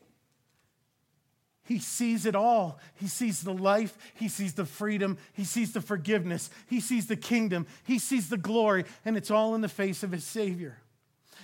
He 1.64 1.80
sees 1.80 2.26
it 2.26 2.36
all. 2.36 2.80
He 2.96 3.08
sees 3.08 3.42
the 3.42 3.54
life. 3.54 3.98
He 4.16 4.28
sees 4.28 4.54
the 4.54 4.66
freedom. 4.66 5.18
He 5.34 5.46
sees 5.46 5.74
the 5.74 5.82
forgiveness. 5.82 6.50
He 6.68 6.82
sees 6.82 7.08
the 7.08 7.16
kingdom. 7.16 7.68
He 7.86 8.00
sees 8.00 8.30
the 8.30 8.38
glory. 8.38 8.86
And 9.06 9.16
it's 9.16 9.32
all 9.32 9.56
in 9.56 9.62
the 9.62 9.70
face 9.70 10.04
of 10.04 10.12
his 10.12 10.24
Savior. 10.26 10.78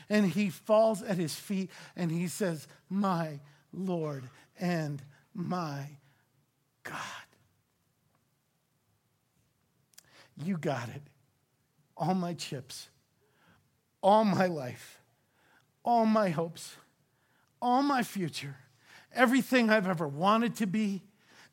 And 0.09 0.25
he 0.25 0.49
falls 0.49 1.01
at 1.01 1.17
his 1.17 1.35
feet 1.35 1.71
and 1.95 2.11
he 2.11 2.27
says, 2.27 2.67
My 2.89 3.39
Lord 3.73 4.23
and 4.59 5.01
my 5.33 5.87
God. 6.83 6.99
You 10.37 10.57
got 10.57 10.89
it 10.89 11.01
all 11.95 12.13
my 12.13 12.33
chips, 12.33 12.89
all 14.01 14.25
my 14.25 14.47
life, 14.47 14.99
all 15.83 16.05
my 16.05 16.29
hopes, 16.29 16.75
all 17.61 17.83
my 17.83 18.03
future, 18.03 18.55
everything 19.13 19.69
I've 19.69 19.87
ever 19.87 20.07
wanted 20.07 20.55
to 20.57 20.67
be, 20.67 21.03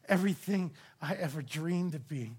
everything 0.09 0.73
I 1.01 1.15
ever 1.15 1.43
dreamed 1.43 1.95
of 1.95 2.09
being. 2.09 2.37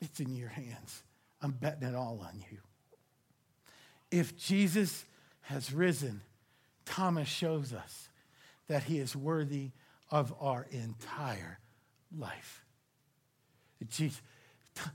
It's 0.00 0.20
in 0.20 0.34
your 0.34 0.50
hands. 0.50 1.02
I'm 1.40 1.52
betting 1.52 1.88
it 1.88 1.94
all 1.94 2.20
on 2.26 2.42
you. 2.50 2.58
If 4.10 4.36
Jesus 4.36 5.04
has 5.42 5.72
risen, 5.72 6.20
Thomas 6.84 7.28
shows 7.28 7.72
us 7.72 8.08
that 8.68 8.84
he 8.84 8.98
is 8.98 9.16
worthy 9.16 9.70
of 10.10 10.34
our 10.40 10.66
entire 10.70 11.58
life. 12.16 12.64
Jesus, 13.88 14.20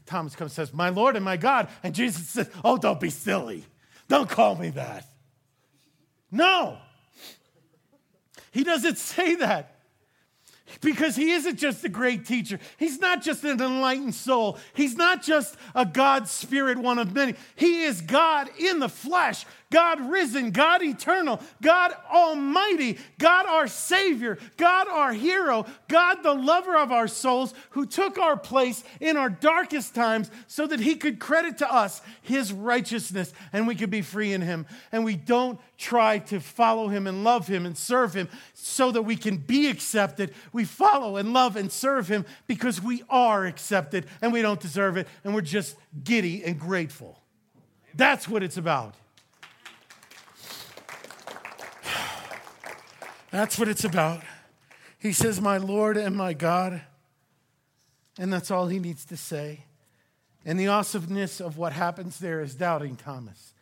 Thomas 0.05 0.35
comes 0.35 0.51
and 0.51 0.67
says, 0.67 0.73
My 0.73 0.89
Lord 0.89 1.15
and 1.15 1.23
my 1.23 1.37
God. 1.37 1.69
And 1.83 1.95
Jesus 1.95 2.27
says, 2.29 2.49
Oh, 2.63 2.77
don't 2.77 2.99
be 2.99 3.09
silly. 3.09 3.65
Don't 4.07 4.29
call 4.29 4.55
me 4.55 4.69
that. 4.71 5.05
No. 6.31 6.77
He 8.51 8.63
doesn't 8.63 8.97
say 8.99 9.35
that. 9.35 9.75
Because 10.81 11.15
he 11.15 11.31
isn't 11.31 11.57
just 11.57 11.83
a 11.83 11.89
great 11.89 12.25
teacher. 12.25 12.59
He's 12.77 12.99
not 12.99 13.23
just 13.23 13.43
an 13.43 13.59
enlightened 13.59 14.13
soul. 14.13 14.59
He's 14.73 14.95
not 14.95 15.23
just 15.23 15.55
a 15.73 15.83
God 15.83 16.27
spirit, 16.27 16.77
one 16.77 16.99
of 16.99 17.11
many. 17.11 17.33
He 17.55 17.83
is 17.83 18.01
God 18.01 18.49
in 18.59 18.77
the 18.77 18.87
flesh, 18.87 19.45
God 19.71 20.10
risen, 20.10 20.49
God 20.49 20.82
eternal, 20.82 21.39
God 21.62 21.93
almighty, 22.12 22.97
God 23.19 23.45
our 23.45 23.67
Savior, 23.67 24.39
God 24.58 24.88
our 24.88 25.13
hero, 25.13 25.67
God 25.88 26.23
the 26.23 26.34
lover 26.34 26.75
of 26.75 26.91
our 26.91 27.08
souls, 27.08 27.53
who 27.71 27.86
took 27.86 28.17
our 28.17 28.36
place 28.36 28.84
in 28.99 29.15
our 29.15 29.29
darkest 29.29 29.93
times 29.93 30.32
so 30.47 30.65
that 30.65 30.79
he 30.79 30.95
could 30.95 31.19
credit 31.19 31.60
to 31.60 31.71
us 31.71 32.01
his 32.23 32.51
righteousness 32.51 33.32
and 33.53 33.67
we 33.67 33.75
could 33.75 33.91
be 33.91 34.01
free 34.01 34.34
in 34.34 34.41
him. 34.41 34.65
And 34.91 35.05
we 35.05 35.15
don't 35.15 35.60
try 35.77 36.17
to 36.17 36.39
follow 36.39 36.88
him 36.88 37.05
and 37.05 37.23
love 37.23 37.47
him 37.47 37.67
and 37.67 37.77
serve 37.77 38.15
him 38.15 38.27
so 38.55 38.91
that 38.91 39.03
we 39.03 39.15
can 39.15 39.38
be 39.38 39.69
accepted. 39.69 40.34
We 40.51 40.65
follow 40.65 41.17
and 41.17 41.32
love 41.32 41.55
and 41.55 41.71
serve 41.71 42.08
him 42.08 42.25
because 42.47 42.82
we 42.82 43.03
are 43.08 43.45
accepted 43.45 44.08
and 44.19 44.34
we 44.34 44.41
don't 44.41 44.60
deserve 44.60 44.97
it 44.97 45.08
and 45.23 45.36
we're 45.36 45.41
just 45.41 45.75
giddy 46.03 46.43
and 46.43 46.60
grateful. 46.60 47.21
That's 47.93 48.27
what 48.27 48.41
it's 48.41 48.58
about. 48.58 48.95
That's 53.31 53.59
what 53.59 53.67
it's 53.67 53.83
about. 53.83 54.21
He 54.99 55.13
says, 55.13 55.39
My 55.39 55.57
Lord 55.57 55.97
and 55.97 56.15
my 56.15 56.33
God. 56.33 56.81
And 58.17 58.33
that's 58.33 58.51
all 58.51 58.67
he 58.67 58.79
needs 58.79 59.05
to 59.05 59.17
say. 59.17 59.65
And 60.45 60.59
the 60.59 60.67
awesomeness 60.67 61.39
of 61.39 61.57
what 61.57 61.73
happens 61.73 62.19
there 62.19 62.41
is 62.41 62.55
doubting 62.55 62.95
Thomas 62.95 63.53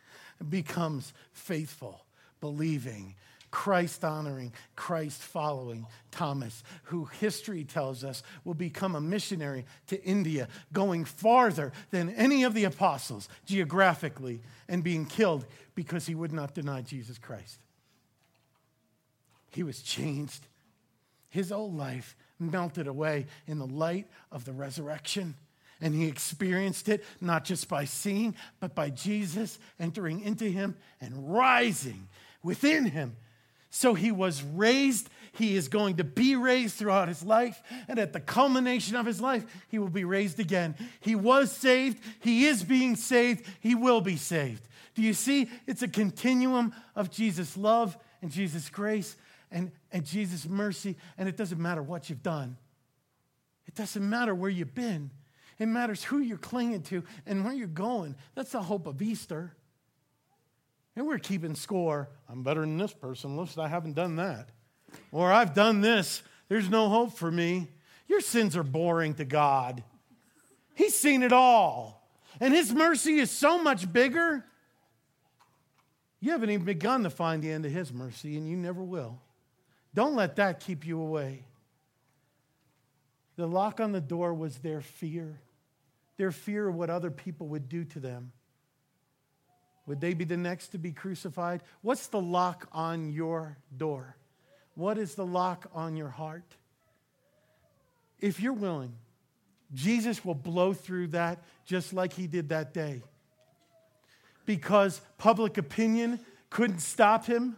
becomes 0.48 1.12
faithful, 1.32 2.04
believing, 2.40 3.14
Christ 3.50 4.04
honoring, 4.04 4.52
Christ 4.76 5.22
following 5.22 5.86
Thomas, 6.10 6.62
who 6.84 7.06
history 7.06 7.64
tells 7.64 8.04
us 8.04 8.22
will 8.44 8.54
become 8.54 8.94
a 8.94 9.00
missionary 9.00 9.64
to 9.88 10.02
India, 10.04 10.48
going 10.72 11.04
farther 11.04 11.72
than 11.90 12.10
any 12.10 12.44
of 12.44 12.54
the 12.54 12.64
apostles 12.64 13.28
geographically 13.46 14.40
and 14.68 14.84
being 14.84 15.06
killed 15.06 15.46
because 15.74 16.06
he 16.06 16.14
would 16.14 16.32
not 16.32 16.54
deny 16.54 16.82
Jesus 16.82 17.18
Christ. 17.18 17.58
He 19.50 19.62
was 19.62 19.82
changed. 19.82 20.46
His 21.30 21.52
old 21.52 21.76
life 21.76 22.16
melted 22.38 22.86
away 22.86 23.26
in 23.46 23.58
the 23.58 23.66
light 23.66 24.06
of 24.30 24.44
the 24.44 24.52
resurrection. 24.52 25.34
And 25.80 25.94
he 25.94 26.06
experienced 26.06 26.88
it 26.88 27.04
not 27.20 27.44
just 27.44 27.68
by 27.68 27.84
seeing, 27.84 28.34
but 28.60 28.74
by 28.74 28.90
Jesus 28.90 29.58
entering 29.78 30.20
into 30.20 30.46
him 30.46 30.76
and 31.00 31.32
rising 31.32 32.08
within 32.42 32.86
him. 32.86 33.16
So 33.70 33.94
he 33.94 34.10
was 34.10 34.42
raised. 34.42 35.08
He 35.32 35.54
is 35.54 35.68
going 35.68 35.96
to 35.96 36.04
be 36.04 36.34
raised 36.34 36.76
throughout 36.76 37.06
his 37.06 37.22
life. 37.22 37.62
And 37.86 37.98
at 37.98 38.12
the 38.12 38.20
culmination 38.20 38.96
of 38.96 39.06
his 39.06 39.20
life, 39.20 39.44
he 39.68 39.78
will 39.78 39.88
be 39.88 40.04
raised 40.04 40.40
again. 40.40 40.74
He 41.00 41.14
was 41.14 41.52
saved. 41.52 42.02
He 42.20 42.46
is 42.46 42.64
being 42.64 42.96
saved. 42.96 43.44
He 43.60 43.74
will 43.74 44.00
be 44.00 44.16
saved. 44.16 44.66
Do 44.94 45.02
you 45.02 45.12
see? 45.12 45.48
It's 45.66 45.82
a 45.82 45.88
continuum 45.88 46.74
of 46.96 47.10
Jesus' 47.10 47.56
love 47.56 47.96
and 48.20 48.32
Jesus' 48.32 48.68
grace 48.68 49.16
and, 49.50 49.72
and 49.92 50.04
Jesus' 50.04 50.46
mercy, 50.46 50.96
and 51.16 51.28
it 51.28 51.36
doesn't 51.36 51.60
matter 51.60 51.82
what 51.82 52.10
you've 52.10 52.22
done. 52.22 52.56
It 53.66 53.74
doesn't 53.74 54.08
matter 54.08 54.34
where 54.34 54.50
you've 54.50 54.74
been. 54.74 55.10
It 55.58 55.66
matters 55.66 56.04
who 56.04 56.18
you're 56.18 56.38
clinging 56.38 56.82
to 56.84 57.02
and 57.26 57.44
where 57.44 57.52
you're 57.52 57.66
going. 57.66 58.14
That's 58.34 58.52
the 58.52 58.62
hope 58.62 58.86
of 58.86 59.02
Easter. 59.02 59.54
And 60.96 61.06
we're 61.06 61.18
keeping 61.18 61.54
score. 61.54 62.08
I'm 62.28 62.42
better 62.42 62.60
than 62.60 62.76
this 62.76 62.92
person. 62.92 63.36
Listen, 63.36 63.62
I 63.62 63.68
haven't 63.68 63.94
done 63.94 64.16
that. 64.16 64.50
Or 65.12 65.32
I've 65.32 65.54
done 65.54 65.80
this. 65.80 66.22
There's 66.48 66.68
no 66.68 66.88
hope 66.88 67.12
for 67.12 67.30
me. 67.30 67.68
Your 68.08 68.20
sins 68.20 68.56
are 68.56 68.62
boring 68.62 69.14
to 69.14 69.24
God. 69.24 69.82
He's 70.74 70.98
seen 70.98 71.22
it 71.22 71.32
all. 71.32 72.08
And 72.40 72.54
His 72.54 72.72
mercy 72.72 73.18
is 73.18 73.30
so 73.30 73.62
much 73.62 73.92
bigger. 73.92 74.44
You 76.20 76.32
haven't 76.32 76.50
even 76.50 76.64
begun 76.64 77.02
to 77.02 77.10
find 77.10 77.42
the 77.42 77.50
end 77.50 77.66
of 77.66 77.72
His 77.72 77.92
mercy, 77.92 78.36
and 78.36 78.48
you 78.48 78.56
never 78.56 78.82
will. 78.82 79.20
Don't 79.94 80.14
let 80.14 80.36
that 80.36 80.60
keep 80.60 80.86
you 80.86 81.00
away. 81.00 81.44
The 83.36 83.46
lock 83.46 83.80
on 83.80 83.92
the 83.92 84.00
door 84.00 84.34
was 84.34 84.58
their 84.58 84.80
fear, 84.80 85.40
their 86.16 86.32
fear 86.32 86.68
of 86.68 86.74
what 86.74 86.90
other 86.90 87.10
people 87.10 87.48
would 87.48 87.68
do 87.68 87.84
to 87.84 88.00
them. 88.00 88.32
Would 89.86 90.00
they 90.00 90.14
be 90.14 90.24
the 90.24 90.36
next 90.36 90.68
to 90.68 90.78
be 90.78 90.92
crucified? 90.92 91.62
What's 91.80 92.08
the 92.08 92.20
lock 92.20 92.68
on 92.72 93.10
your 93.10 93.56
door? 93.74 94.16
What 94.74 94.98
is 94.98 95.14
the 95.14 95.24
lock 95.24 95.70
on 95.72 95.96
your 95.96 96.10
heart? 96.10 96.44
if 98.20 98.40
you're 98.40 98.52
willing, 98.52 98.94
Jesus 99.72 100.24
will 100.24 100.34
blow 100.34 100.72
through 100.72 101.08
that 101.08 101.42
just 101.64 101.92
like 101.92 102.12
he 102.12 102.26
did 102.26 102.48
that 102.48 102.72
day. 102.72 103.02
Because 104.46 105.00
public 105.18 105.58
opinion 105.58 106.20
couldn't 106.50 106.80
stop 106.80 107.26
him. 107.26 107.56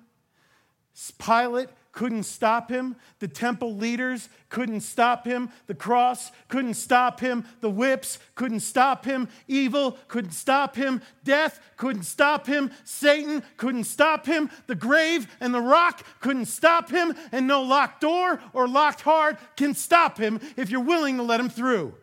Pilate 1.18 1.68
couldn't 1.92 2.22
stop 2.22 2.70
him. 2.70 2.96
The 3.18 3.28
temple 3.28 3.74
leaders 3.74 4.28
couldn't 4.48 4.82
stop 4.82 5.26
him. 5.26 5.50
The 5.66 5.74
cross 5.74 6.30
couldn't 6.48 6.74
stop 6.74 7.20
him. 7.20 7.44
The 7.60 7.70
whips 7.70 8.18
couldn't 8.34 8.60
stop 8.60 9.04
him. 9.04 9.28
Evil 9.48 9.98
couldn't 10.08 10.32
stop 10.32 10.76
him. 10.76 11.02
Death 11.24 11.60
couldn't 11.76 12.04
stop 12.04 12.46
him. 12.46 12.70
Satan 12.84 13.42
couldn't 13.56 13.84
stop 13.84 14.26
him. 14.26 14.50
The 14.66 14.74
grave 14.74 15.26
and 15.40 15.52
the 15.52 15.60
rock 15.60 16.04
couldn't 16.20 16.46
stop 16.46 16.90
him. 16.90 17.14
And 17.32 17.46
no 17.46 17.62
locked 17.62 18.02
door 18.02 18.40
or 18.52 18.68
locked 18.68 19.00
heart 19.00 19.38
can 19.56 19.74
stop 19.74 20.18
him 20.18 20.40
if 20.56 20.70
you're 20.70 20.80
willing 20.80 21.16
to 21.16 21.22
let 21.22 21.40
him 21.40 21.48
through. 21.48 21.94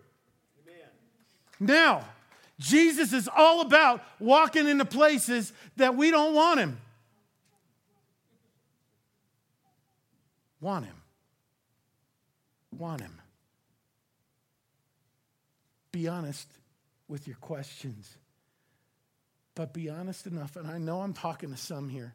Amen. 0.68 0.90
Now, 1.60 2.06
Jesus 2.60 3.14
is 3.14 3.30
all 3.36 3.62
about 3.62 4.04
walking 4.20 4.68
into 4.68 4.86
places 4.86 5.54
that 5.78 5.96
we 5.96 6.12
don't 6.12 6.34
want 6.34 6.60
him. 6.60 6.78
Want 10.60 10.86
him. 10.86 11.02
Want 12.78 13.02
him. 13.02 13.22
Be 15.92 16.08
honest 16.08 16.48
with 17.08 17.28
your 17.28 17.38
questions. 17.38 18.18
But 19.56 19.74
be 19.74 19.90
honest 19.90 20.28
enough, 20.28 20.56
and 20.56 20.68
I 20.68 20.78
know 20.78 21.02
I'm 21.02 21.14
talking 21.14 21.52
to 21.52 21.58
some 21.58 21.90
here. 21.90 22.14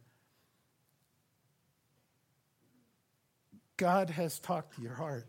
God 3.76 4.10
has 4.10 4.38
talked 4.38 4.76
to 4.76 4.82
your 4.82 4.94
heart. 4.94 5.26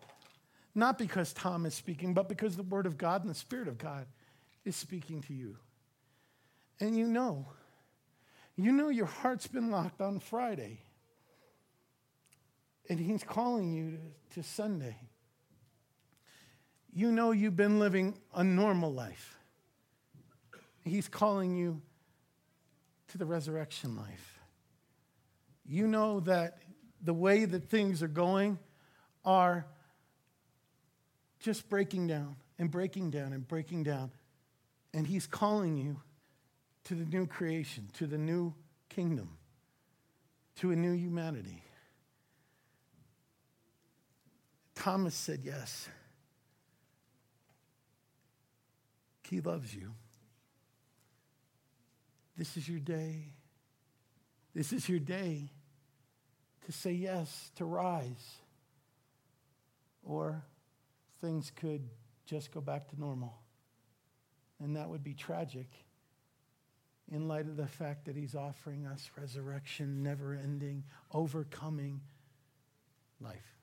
Not 0.75 0.99
because 0.99 1.33
Tom 1.33 1.65
is 1.65 1.73
speaking, 1.73 2.13
but 2.13 2.29
because 2.29 2.55
the 2.55 2.61
Word 2.61 2.85
of 2.85 2.99
God 2.99 3.21
and 3.21 3.29
the 3.31 3.35
Spirit 3.35 3.67
of 3.67 3.79
God 3.79 4.05
is 4.63 4.75
speaking 4.75 5.21
to 5.23 5.33
you. 5.33 5.57
And 6.79 6.95
you 6.95 7.07
know, 7.07 7.47
you 8.55 8.71
know 8.71 8.89
your 8.89 9.07
heart's 9.07 9.47
been 9.47 9.71
locked 9.71 10.01
on 10.01 10.19
Friday. 10.19 10.82
And 12.89 12.99
He's 12.99 13.23
calling 13.23 13.73
you 13.73 13.91
to, 13.91 14.41
to 14.41 14.47
Sunday. 14.47 14.97
You 16.93 17.11
know 17.11 17.31
you've 17.31 17.55
been 17.55 17.79
living 17.79 18.15
a 18.35 18.43
normal 18.43 18.93
life. 18.93 19.35
He's 20.83 21.07
calling 21.07 21.55
you 21.55 21.81
to 23.09 23.17
the 23.17 23.25
resurrection 23.25 23.95
life. 23.95 24.39
You 25.65 25.87
know 25.87 26.19
that 26.21 26.59
the 27.01 27.13
way 27.13 27.45
that 27.45 27.69
things 27.69 28.03
are 28.03 28.07
going 28.07 28.59
are 29.25 29.65
just 31.39 31.69
breaking 31.69 32.07
down 32.07 32.35
and 32.59 32.69
breaking 32.69 33.11
down 33.11 33.33
and 33.33 33.47
breaking 33.47 33.83
down. 33.83 34.11
And 34.93 35.07
He's 35.07 35.25
calling 35.25 35.77
you 35.77 36.01
to 36.85 36.95
the 36.95 37.05
new 37.05 37.25
creation, 37.25 37.87
to 37.93 38.05
the 38.05 38.17
new 38.17 38.53
kingdom, 38.89 39.37
to 40.57 40.71
a 40.71 40.75
new 40.75 40.93
humanity. 40.93 41.63
Thomas 44.83 45.15
said 45.15 45.39
yes. 45.45 45.87
He 49.29 49.39
loves 49.39 49.73
you. 49.73 49.93
This 52.37 52.57
is 52.57 52.67
your 52.67 52.81
day. 52.81 53.31
This 54.53 54.73
is 54.73 54.89
your 54.89 54.99
day 54.99 55.51
to 56.65 56.73
say 56.73 56.91
yes, 56.91 57.49
to 57.55 57.63
rise. 57.63 58.41
Or 60.03 60.43
things 61.21 61.49
could 61.55 61.87
just 62.25 62.51
go 62.51 62.59
back 62.59 62.89
to 62.89 62.99
normal. 62.99 63.37
And 64.61 64.75
that 64.75 64.89
would 64.89 65.01
be 65.01 65.13
tragic 65.13 65.69
in 67.09 67.29
light 67.29 67.45
of 67.45 67.55
the 67.55 67.67
fact 67.67 68.03
that 68.07 68.17
he's 68.17 68.35
offering 68.35 68.85
us 68.85 69.09
resurrection, 69.17 70.03
never 70.03 70.33
ending, 70.33 70.83
overcoming 71.13 72.01
life. 73.21 73.62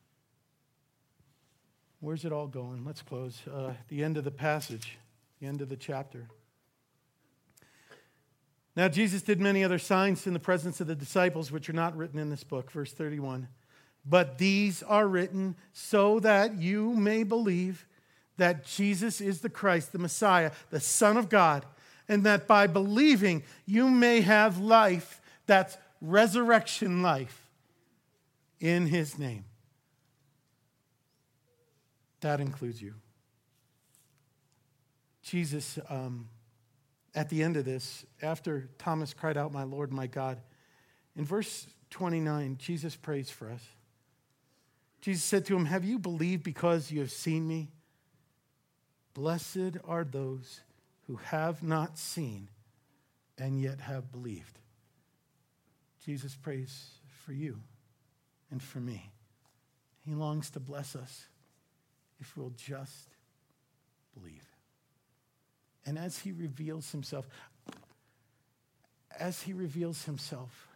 Where's 2.01 2.25
it 2.25 2.33
all 2.33 2.47
going? 2.47 2.85
Let's 2.85 3.03
close. 3.03 3.39
Uh, 3.47 3.75
the 3.89 4.03
end 4.03 4.17
of 4.17 4.25
the 4.25 4.31
passage, 4.31 4.99
the 5.39 5.47
end 5.47 5.61
of 5.61 5.69
the 5.69 5.77
chapter. 5.77 6.27
Now, 8.75 8.89
Jesus 8.89 9.21
did 9.21 9.39
many 9.39 9.63
other 9.63 9.79
signs 9.79 10.27
in 10.27 10.33
the 10.33 10.41
presence 10.41 10.81
of 10.81 10.87
the 10.87 10.95
disciples, 10.95 11.53
which 11.53 11.69
are 11.69 11.75
not 11.75 11.95
written 11.95 12.19
in 12.19 12.31
this 12.31 12.45
book. 12.45 12.71
Verse 12.71 12.93
31. 12.93 13.49
But 14.07 14.39
these 14.39 14.83
are 14.83 15.07
written 15.07 15.57
so 15.75 16.21
that 16.21 16.57
you 16.57 16.95
may 16.95 17.23
believe 17.23 17.87
that 18.39 18.65
Jesus 18.65 19.21
is 19.21 19.43
the 19.43 19.51
Christ, 19.51 19.93
the 19.93 19.99
Messiah, 19.99 20.53
the 20.71 20.81
Son 20.81 21.19
of 21.19 21.29
God, 21.29 21.67
and 22.09 22.25
that 22.25 22.47
by 22.47 22.67
believing 22.67 23.43
you 23.67 23.91
may 23.91 24.23
have 24.23 24.59
life 24.59 25.21
that's 25.47 25.77
resurrection 26.01 27.03
life 27.03 27.51
in 28.59 28.87
his 28.87 29.19
name. 29.19 29.45
That 32.21 32.41
includes 32.41 32.81
you. 32.81 32.95
Jesus, 35.23 35.79
um, 35.89 36.29
at 37.15 37.29
the 37.29 37.43
end 37.43 37.57
of 37.57 37.65
this, 37.65 38.05
after 38.23 38.69
Thomas 38.79 39.15
cried 39.15 39.37
out, 39.37 39.53
My 39.53 39.65
Lord, 39.65 39.93
my 39.93 40.07
God, 40.07 40.41
in 41.17 41.25
verse 41.25 41.67
29, 41.91 42.57
Jesus 42.59 42.97
prays 42.97 43.31
for 43.31 43.51
us. 43.51 43.63
Jesus 45.01 45.25
said 45.25 45.47
to 45.47 45.57
him, 45.57 45.67
Have 45.67 45.85
you 45.85 45.99
believed 45.99 46.43
because 46.43 46.91
you 46.91 47.01
have 47.01 47.11
seen 47.11 47.47
me? 47.47 47.71
Blessed 49.15 49.79
are 49.87 50.05
those 50.05 50.61
who 51.07 51.17
have 51.17 51.63
not 51.63 51.99
seen 51.99 52.49
and 53.39 53.61
yet 53.61 53.81
have 53.81 54.13
believed. 54.13 54.59
Jesus 56.05 56.37
prays 56.37 56.91
for 57.25 57.33
you 57.33 57.61
and 58.51 58.63
for 58.63 58.79
me. 58.79 59.11
He 60.05 60.15
longs 60.15 60.51
to 60.51 60.61
bless 60.61 60.95
us 60.95 61.27
if 62.21 62.37
we'll 62.37 62.53
just 62.57 63.09
believe. 64.15 64.45
And 65.87 65.99
as 65.99 66.19
he 66.19 66.33
reveals 66.33 66.93
himself, 66.93 67.29
as 69.19 69.43
he 69.43 69.53
reveals 69.53 70.05
himself, 70.05 70.69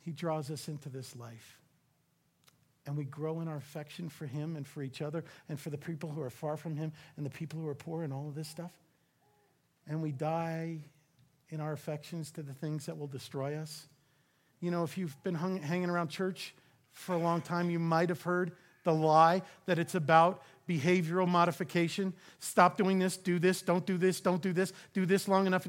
he 0.00 0.12
draws 0.12 0.50
us 0.50 0.68
into 0.68 0.88
this 0.88 1.14
life. 1.16 1.58
And 2.86 2.96
we 2.96 3.04
grow 3.04 3.40
in 3.40 3.48
our 3.48 3.56
affection 3.56 4.08
for 4.08 4.26
him 4.26 4.54
and 4.54 4.66
for 4.66 4.82
each 4.82 5.02
other 5.02 5.24
and 5.48 5.58
for 5.58 5.70
the 5.70 5.78
people 5.78 6.10
who 6.10 6.22
are 6.22 6.30
far 6.30 6.56
from 6.56 6.76
him 6.76 6.92
and 7.16 7.26
the 7.26 7.30
people 7.30 7.60
who 7.60 7.66
are 7.68 7.74
poor 7.74 8.04
and 8.04 8.12
all 8.12 8.28
of 8.28 8.34
this 8.34 8.48
stuff. 8.48 8.72
And 9.88 10.02
we 10.02 10.12
die 10.12 10.78
in 11.48 11.60
our 11.60 11.72
affections 11.72 12.30
to 12.32 12.42
the 12.42 12.54
things 12.54 12.86
that 12.86 12.96
will 12.96 13.06
destroy 13.08 13.56
us. 13.56 13.88
You 14.60 14.70
know, 14.70 14.84
if 14.84 14.96
you've 14.96 15.20
been 15.22 15.34
hung, 15.34 15.60
hanging 15.60 15.90
around 15.90 16.08
church 16.08 16.54
for 16.92 17.14
a 17.14 17.18
long 17.18 17.40
time, 17.40 17.70
you 17.70 17.78
might 17.78 18.08
have 18.08 18.22
heard 18.22 18.52
the 18.86 18.94
lie 18.94 19.42
that 19.66 19.78
it's 19.78 19.94
about 19.94 20.42
behavioral 20.66 21.28
modification. 21.28 22.14
Stop 22.40 22.78
doing 22.78 22.98
this, 22.98 23.18
do 23.18 23.38
this, 23.38 23.60
don't 23.60 23.84
do 23.84 23.98
this, 23.98 24.22
don't 24.22 24.40
do 24.40 24.54
this, 24.54 24.72
do 24.94 25.04
this 25.04 25.28
long 25.28 25.46
enough. 25.46 25.68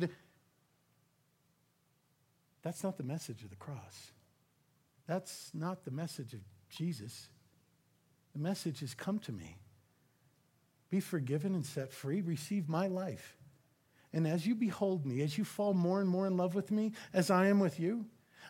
That's 2.64 2.84
not 2.84 2.96
the 2.98 3.04
message 3.04 3.44
of 3.44 3.50
the 3.50 3.58
cross. 3.58 4.12
That's 5.06 5.52
not 5.54 5.84
the 5.84 5.92
message 5.92 6.34
of 6.34 6.40
Jesus. 6.70 7.28
The 8.34 8.40
message 8.40 8.82
is 8.82 8.94
come 8.94 9.20
to 9.20 9.32
me. 9.32 9.58
Be 10.90 11.00
forgiven 11.00 11.54
and 11.54 11.66
set 11.66 11.92
free. 11.92 12.22
Receive 12.22 12.70
my 12.70 12.88
life. 12.88 13.38
And 14.14 14.26
as 14.26 14.48
you 14.48 14.56
behold 14.56 15.06
me, 15.06 15.22
as 15.22 15.38
you 15.38 15.44
fall 15.44 15.74
more 15.74 16.00
and 16.00 16.10
more 16.10 16.28
in 16.28 16.38
love 16.38 16.56
with 16.56 16.72
me, 16.72 16.94
as 17.14 17.30
I 17.30 17.48
am 17.48 17.60
with 17.60 17.80
you, 17.80 18.06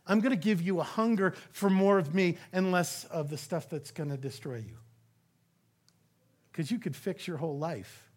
I'm 0.05 0.19
going 0.19 0.31
to 0.31 0.41
give 0.41 0.61
you 0.61 0.79
a 0.79 0.83
hunger 0.83 1.33
for 1.51 1.69
more 1.69 1.97
of 1.97 2.13
me 2.13 2.37
and 2.53 2.71
less 2.71 3.05
of 3.05 3.29
the 3.29 3.37
stuff 3.37 3.69
that's 3.69 3.91
going 3.91 4.09
to 4.09 4.17
destroy 4.17 4.57
you. 4.57 4.77
Because 6.51 6.71
you 6.71 6.79
could 6.79 6.95
fix 6.95 7.27
your 7.27 7.37
whole 7.37 7.57
life 7.57 8.09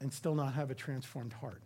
and 0.00 0.12
still 0.12 0.34
not 0.34 0.54
have 0.54 0.70
a 0.70 0.74
transformed 0.74 1.32
heart. 1.32 1.62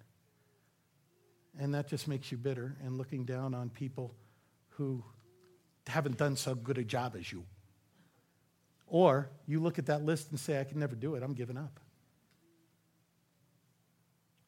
And 1.59 1.74
that 1.74 1.89
just 1.89 2.07
makes 2.07 2.30
you 2.30 2.39
bitter 2.39 2.76
and 2.84 2.99
looking 2.99 3.24
down 3.24 3.55
on 3.55 3.68
people 3.68 4.14
who 4.70 5.03
haven't 5.86 6.16
done 6.16 6.36
so 6.36 6.55
good 6.55 6.78
a 6.78 6.84
job 6.84 7.16
as 7.18 7.32
you. 7.32 7.45
Or 8.86 9.28
you 9.47 9.61
look 9.61 9.78
at 9.78 9.86
that 9.86 10.05
list 10.05 10.30
and 10.30 10.39
say, 10.39 10.61
I 10.61 10.64
can 10.64 10.78
never 10.78 10.95
do 10.95 11.14
it, 11.14 11.22
I'm 11.22 11.34
giving 11.34 11.57
up. 11.57 11.80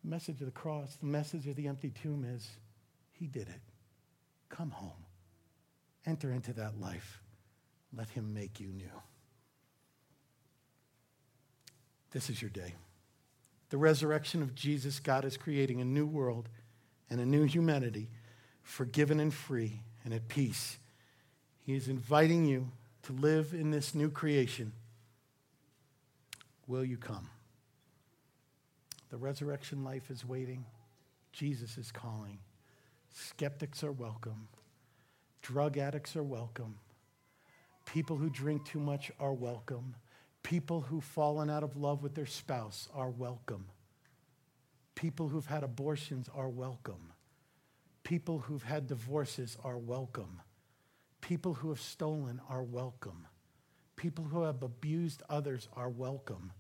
The 0.03 0.11
message 0.11 0.41
of 0.41 0.47
the 0.47 0.53
cross, 0.53 0.97
the 0.97 1.07
message 1.07 1.47
of 1.47 1.57
the 1.57 1.67
empty 1.69 1.91
tomb 1.91 2.25
is, 2.25 2.49
He 3.13 3.27
did 3.27 3.49
it. 3.49 3.61
Come 4.51 4.71
home. 4.71 5.07
Enter 6.07 6.31
into 6.31 6.53
that 6.53 6.79
life. 6.79 7.23
Let 7.97 8.11
Him 8.11 8.35
make 8.35 8.61
you 8.61 8.69
new. 8.69 8.91
This 12.11 12.29
is 12.29 12.43
your 12.43 12.51
day. 12.51 12.75
The 13.71 13.79
resurrection 13.79 14.43
of 14.43 14.55
Jesus, 14.55 15.01
God 15.01 15.25
is 15.25 15.37
creating 15.37 15.81
a 15.81 15.85
new 15.85 16.07
world 16.07 16.49
and 17.09 17.21
a 17.21 17.27
new 17.27 17.45
humanity, 17.45 18.11
forgiven 18.63 19.19
and 19.19 19.33
free 19.33 19.81
and 20.05 20.13
at 20.13 20.29
peace. 20.29 20.79
He 21.61 21.75
is 21.75 21.89
inviting 21.89 22.45
you 22.45 22.71
to 23.05 23.13
live 23.13 23.55
in 23.55 23.71
this 23.71 23.95
new 23.95 24.11
creation 24.11 24.73
will 26.71 26.85
you 26.85 26.97
come? 26.97 27.29
The 29.11 29.17
resurrection 29.17 29.83
life 29.83 30.09
is 30.09 30.25
waiting. 30.25 30.65
Jesus 31.33 31.77
is 31.77 31.91
calling. 31.91 32.39
Skeptics 33.13 33.83
are 33.83 33.93
welcome. 33.93 34.49
Drug 35.43 35.79
addicts 35.79 36.17
are 36.17 36.23
welcome. 36.23 36.77
People 37.87 38.17
who 38.17 38.31
drink 38.31 38.65
too 38.65 38.79
much 38.79 39.11
are 39.19 39.33
welcome. 39.33 39.97
People 40.43 40.81
who've 40.83 41.05
fallen 41.05 41.51
out 41.51 41.63
of 41.63 41.77
love 41.77 42.03
with 42.03 42.15
their 42.15 42.27
spouse 42.27 42.89
are 42.95 43.11
welcome. 43.11 43.67
People 44.95 45.29
who've 45.29 45.47
had 45.47 45.63
abortions 45.63 46.29
are 46.35 46.49
welcome. 46.49 47.13
People 48.05 48.39
who've 48.39 48.63
had 48.63 48.87
divorces 48.87 49.57
are 49.65 49.79
welcome. 49.79 50.41
People 51.21 51.55
who 51.55 51.71
have 51.71 51.81
stolen 51.81 52.41
are 52.49 52.63
welcome. 52.63 53.27
People 53.97 54.25
who 54.25 54.43
have 54.43 54.63
abused 54.63 55.23
others 55.29 55.69
are 55.75 55.91
welcome. 55.91 56.53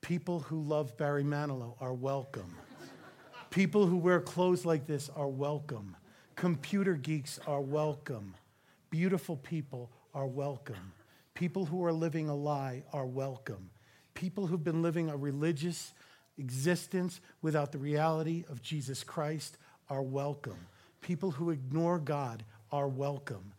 People 0.00 0.40
who 0.40 0.60
love 0.60 0.96
Barry 0.96 1.24
Manilow 1.24 1.76
are 1.80 1.94
welcome. 1.94 2.54
People 3.56 3.86
who 3.86 3.96
wear 3.96 4.20
clothes 4.20 4.66
like 4.66 4.86
this 4.86 5.08
are 5.16 5.28
welcome. 5.28 5.96
Computer 6.34 6.92
geeks 6.92 7.40
are 7.46 7.62
welcome. 7.62 8.34
Beautiful 8.90 9.38
people 9.38 9.90
are 10.12 10.26
welcome. 10.26 10.92
People 11.32 11.64
who 11.64 11.82
are 11.82 11.92
living 11.94 12.28
a 12.28 12.34
lie 12.34 12.82
are 12.92 13.06
welcome. 13.06 13.70
People 14.12 14.46
who've 14.46 14.62
been 14.62 14.82
living 14.82 15.08
a 15.08 15.16
religious 15.16 15.94
existence 16.36 17.22
without 17.40 17.72
the 17.72 17.78
reality 17.78 18.44
of 18.50 18.60
Jesus 18.60 19.02
Christ 19.02 19.56
are 19.88 20.02
welcome. 20.02 20.66
People 21.00 21.30
who 21.30 21.48
ignore 21.48 21.98
God 21.98 22.44
are 22.70 22.88
welcome. 22.88 23.54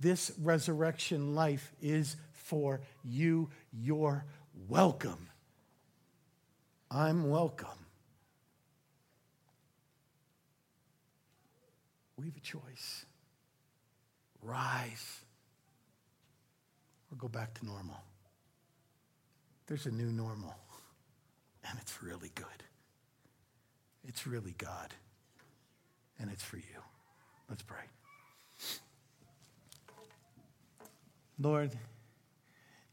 This 0.00 0.32
resurrection 0.40 1.34
life 1.34 1.74
is 1.82 2.16
for 2.32 2.80
you. 3.04 3.50
You're 3.70 4.24
welcome. 4.66 5.28
I'm 6.90 7.28
welcome. 7.28 7.81
We 12.16 12.26
have 12.26 12.36
a 12.36 12.40
choice 12.40 13.04
rise 14.42 15.20
or 17.10 17.16
go 17.16 17.28
back 17.28 17.54
to 17.54 17.66
normal. 17.66 17.96
There's 19.66 19.86
a 19.86 19.90
new 19.90 20.10
normal, 20.10 20.54
and 21.68 21.78
it's 21.80 22.02
really 22.02 22.30
good. 22.34 22.46
It's 24.06 24.26
really 24.26 24.54
God, 24.58 24.92
and 26.18 26.30
it's 26.30 26.42
for 26.42 26.56
you. 26.56 26.82
Let's 27.48 27.62
pray. 27.62 27.84
Lord, 31.38 31.70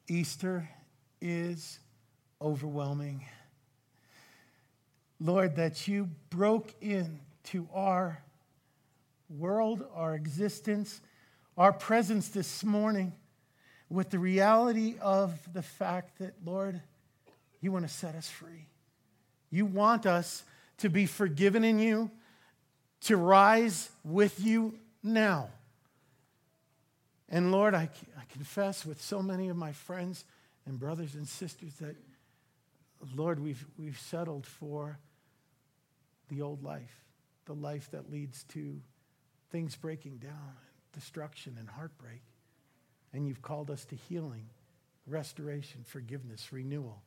Easter 0.07 0.69
is 1.21 1.79
overwhelming. 2.41 3.25
Lord, 5.19 5.55
that 5.57 5.87
you 5.87 6.09
broke 6.29 6.73
into 6.81 7.67
our 7.73 8.21
world, 9.29 9.85
our 9.93 10.15
existence, 10.15 11.01
our 11.57 11.71
presence 11.71 12.29
this 12.29 12.63
morning 12.63 13.13
with 13.89 14.09
the 14.09 14.19
reality 14.19 14.95
of 15.01 15.37
the 15.53 15.61
fact 15.61 16.19
that, 16.19 16.33
Lord, 16.45 16.81
you 17.61 17.71
want 17.71 17.87
to 17.87 17.93
set 17.93 18.15
us 18.15 18.29
free. 18.29 18.67
You 19.49 19.65
want 19.65 20.05
us 20.05 20.43
to 20.77 20.89
be 20.89 21.05
forgiven 21.05 21.63
in 21.63 21.79
you, 21.79 22.11
to 23.01 23.17
rise 23.17 23.89
with 24.03 24.39
you 24.39 24.77
now. 25.03 25.49
And 27.27 27.51
Lord, 27.51 27.75
I, 27.75 27.89
I 28.17 28.23
confess 28.29 28.85
with 28.85 29.01
so 29.01 29.21
many 29.21 29.49
of 29.49 29.57
my 29.57 29.71
friends 29.71 30.25
and 30.65 30.79
brothers 30.79 31.15
and 31.15 31.27
sisters 31.27 31.73
that, 31.75 31.95
Lord, 33.15 33.39
we've, 33.39 33.65
we've 33.77 33.99
settled 33.99 34.45
for 34.45 34.97
the 36.29 36.41
old 36.41 36.63
life, 36.63 37.05
the 37.45 37.53
life 37.53 37.89
that 37.91 38.11
leads 38.11 38.43
to 38.45 38.81
things 39.51 39.75
breaking 39.75 40.17
down, 40.17 40.53
destruction, 40.93 41.55
and 41.59 41.67
heartbreak. 41.69 42.21
And 43.13 43.27
you've 43.27 43.41
called 43.41 43.71
us 43.71 43.85
to 43.85 43.95
healing, 43.95 44.45
restoration, 45.07 45.83
forgiveness, 45.85 46.51
renewal 46.51 47.01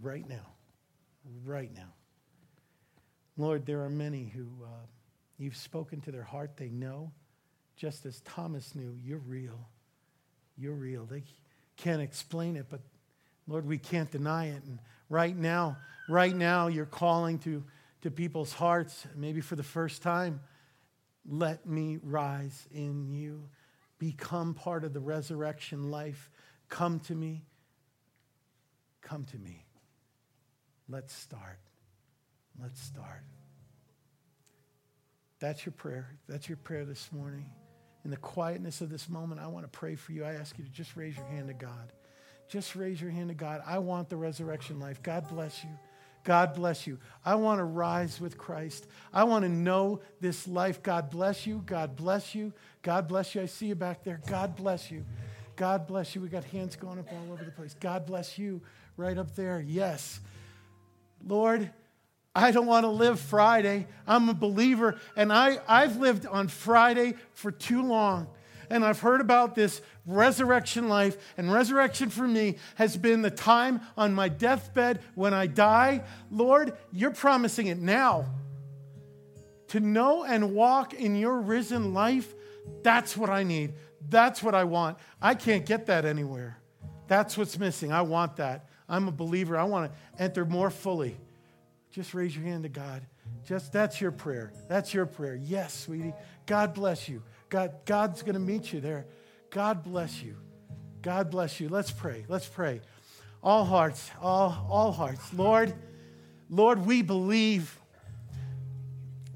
right 0.00 0.28
now. 0.28 0.54
Right 1.44 1.74
now. 1.74 1.92
Lord, 3.36 3.66
there 3.66 3.82
are 3.82 3.90
many 3.90 4.32
who 4.34 4.46
uh, 4.64 4.86
you've 5.38 5.56
spoken 5.56 6.00
to 6.02 6.12
their 6.12 6.22
heart, 6.22 6.56
they 6.56 6.70
know, 6.70 7.10
just 7.76 8.06
as 8.06 8.20
Thomas 8.20 8.74
knew, 8.74 8.96
you're 9.04 9.18
real. 9.18 9.68
You're 10.56 10.74
real. 10.74 11.04
They 11.04 11.24
can't 11.76 12.00
explain 12.00 12.56
it, 12.56 12.66
but 12.70 12.80
Lord, 13.46 13.66
we 13.66 13.76
can't 13.76 14.10
deny 14.10 14.46
it. 14.46 14.62
And 14.64 14.78
right 15.10 15.36
now, 15.36 15.76
right 16.08 16.34
now, 16.34 16.68
you're 16.68 16.86
calling 16.86 17.38
to, 17.40 17.62
to 18.02 18.10
people's 18.10 18.54
hearts, 18.54 19.06
maybe 19.14 19.42
for 19.42 19.56
the 19.56 19.62
first 19.62 20.02
time 20.02 20.40
let 21.28 21.66
me 21.66 21.98
rise 22.02 22.66
in 22.72 23.08
you. 23.10 23.48
Become 23.98 24.54
part 24.54 24.84
of 24.84 24.92
the 24.92 25.00
resurrection 25.00 25.90
life. 25.90 26.30
Come 26.68 27.00
to 27.00 27.14
me. 27.14 27.44
Come 29.02 29.24
to 29.26 29.38
me. 29.38 29.64
Let's 30.88 31.14
start. 31.14 31.58
Let's 32.60 32.80
start. 32.80 33.24
That's 35.38 35.66
your 35.66 35.72
prayer. 35.72 36.08
That's 36.28 36.48
your 36.48 36.56
prayer 36.56 36.84
this 36.84 37.10
morning. 37.12 37.50
In 38.04 38.10
the 38.10 38.16
quietness 38.16 38.80
of 38.80 38.88
this 38.88 39.08
moment, 39.08 39.40
I 39.40 39.48
want 39.48 39.64
to 39.64 39.78
pray 39.78 39.96
for 39.96 40.12
you. 40.12 40.24
I 40.24 40.34
ask 40.34 40.56
you 40.58 40.64
to 40.64 40.70
just 40.70 40.96
raise 40.96 41.16
your 41.16 41.26
hand 41.26 41.48
to 41.48 41.54
God. 41.54 41.92
Just 42.48 42.76
raise 42.76 43.00
your 43.00 43.10
hand 43.10 43.28
to 43.28 43.34
God. 43.34 43.62
I 43.66 43.78
want 43.78 44.08
the 44.08 44.16
resurrection 44.16 44.78
life. 44.78 45.02
God 45.02 45.28
bless 45.28 45.64
you. 45.64 45.70
God 46.26 46.54
bless 46.54 46.88
you. 46.88 46.98
I 47.24 47.36
want 47.36 47.60
to 47.60 47.64
rise 47.64 48.20
with 48.20 48.36
Christ. 48.36 48.88
I 49.14 49.22
want 49.22 49.44
to 49.44 49.48
know 49.48 50.00
this 50.20 50.48
life. 50.48 50.82
God 50.82 51.08
bless 51.08 51.46
you. 51.46 51.62
God 51.64 51.94
bless 51.94 52.34
you. 52.34 52.52
God 52.82 53.06
bless 53.06 53.36
you. 53.36 53.42
I 53.42 53.46
see 53.46 53.66
you 53.66 53.76
back 53.76 54.02
there. 54.02 54.20
God 54.26 54.56
bless 54.56 54.90
you. 54.90 55.04
God 55.54 55.86
bless 55.86 56.16
you. 56.16 56.20
We 56.20 56.28
got 56.28 56.42
hands 56.42 56.74
going 56.74 56.98
up 56.98 57.06
all 57.12 57.32
over 57.32 57.44
the 57.44 57.52
place. 57.52 57.76
God 57.78 58.06
bless 58.06 58.38
you 58.38 58.60
right 58.96 59.16
up 59.16 59.36
there. 59.36 59.60
Yes. 59.64 60.18
Lord, 61.24 61.70
I 62.34 62.50
don't 62.50 62.66
want 62.66 62.82
to 62.82 62.90
live 62.90 63.20
Friday. 63.20 63.86
I'm 64.04 64.28
a 64.28 64.34
believer, 64.34 64.98
and 65.14 65.32
I, 65.32 65.60
I've 65.68 65.96
lived 65.98 66.26
on 66.26 66.48
Friday 66.48 67.14
for 67.34 67.52
too 67.52 67.82
long 67.82 68.26
and 68.70 68.84
I've 68.84 69.00
heard 69.00 69.20
about 69.20 69.54
this 69.54 69.80
resurrection 70.06 70.88
life, 70.88 71.16
and 71.36 71.52
resurrection 71.52 72.10
for 72.10 72.26
me 72.26 72.56
has 72.76 72.96
been 72.96 73.22
the 73.22 73.30
time 73.30 73.80
on 73.96 74.14
my 74.14 74.28
deathbed 74.28 75.00
when 75.14 75.34
I 75.34 75.46
die. 75.46 76.04
Lord, 76.30 76.76
you're 76.92 77.10
promising 77.10 77.66
it 77.66 77.78
now. 77.78 78.26
To 79.68 79.80
know 79.80 80.24
and 80.24 80.54
walk 80.54 80.94
in 80.94 81.16
your 81.16 81.40
risen 81.40 81.92
life, 81.92 82.32
that's 82.82 83.16
what 83.16 83.30
I 83.30 83.42
need. 83.42 83.74
That's 84.08 84.42
what 84.42 84.54
I 84.54 84.64
want. 84.64 84.98
I 85.20 85.34
can't 85.34 85.66
get 85.66 85.86
that 85.86 86.04
anywhere. 86.04 86.58
That's 87.08 87.36
what's 87.36 87.58
missing. 87.58 87.92
I 87.92 88.02
want 88.02 88.36
that. 88.36 88.68
I'm 88.88 89.08
a 89.08 89.12
believer. 89.12 89.56
I 89.56 89.64
want 89.64 89.92
to 89.92 90.22
enter 90.22 90.44
more 90.44 90.70
fully. 90.70 91.16
Just 91.90 92.14
raise 92.14 92.36
your 92.36 92.44
hand 92.44 92.62
to 92.64 92.68
God. 92.68 93.02
Just 93.46 93.72
that's 93.72 94.00
your 94.00 94.12
prayer. 94.12 94.52
That's 94.68 94.92
your 94.92 95.06
prayer. 95.06 95.34
Yes, 95.34 95.74
sweetie. 95.74 96.14
God 96.46 96.74
bless 96.74 97.08
you. 97.08 97.22
God, 97.48 97.72
God's 97.84 98.22
going 98.22 98.34
to 98.34 98.40
meet 98.40 98.72
you 98.72 98.80
there. 98.80 99.06
God 99.50 99.82
bless 99.82 100.22
you. 100.22 100.36
God 101.02 101.30
bless 101.30 101.60
you. 101.60 101.68
Let's 101.68 101.90
pray. 101.90 102.24
Let's 102.28 102.46
pray. 102.48 102.80
All 103.42 103.64
hearts, 103.64 104.10
all, 104.20 104.66
all 104.68 104.92
hearts. 104.92 105.32
Lord, 105.32 105.72
Lord, 106.50 106.84
we 106.84 107.02
believe. 107.02 107.78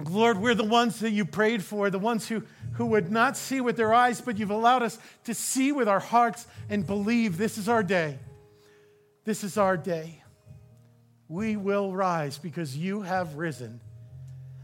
Lord, 0.04 0.38
we're 0.38 0.54
the 0.54 0.64
ones 0.64 1.00
that 1.00 1.11
you 1.11 1.24
prayed 1.24 1.62
for, 1.62 1.90
the 1.90 1.98
ones 1.98 2.26
who, 2.26 2.42
who 2.72 2.86
would 2.86 3.12
not 3.12 3.36
see 3.36 3.61
with 3.61 3.76
their 3.76 3.94
eyes, 3.94 4.20
but 4.20 4.38
you've 4.38 4.50
allowed 4.50 4.82
us 4.82 4.98
to 5.24 5.34
see 5.34 5.70
with 5.70 5.88
our 5.88 6.00
hearts 6.00 6.46
and 6.68 6.86
believe 6.86 7.36
this 7.36 7.58
is 7.58 7.68
our 7.68 7.82
day. 7.82 8.18
This 9.24 9.44
is 9.44 9.56
our 9.56 9.76
day. 9.76 10.22
We 11.28 11.56
will 11.56 11.92
rise 11.92 12.38
because 12.38 12.76
you 12.76 13.02
have 13.02 13.36
risen. 13.36 13.80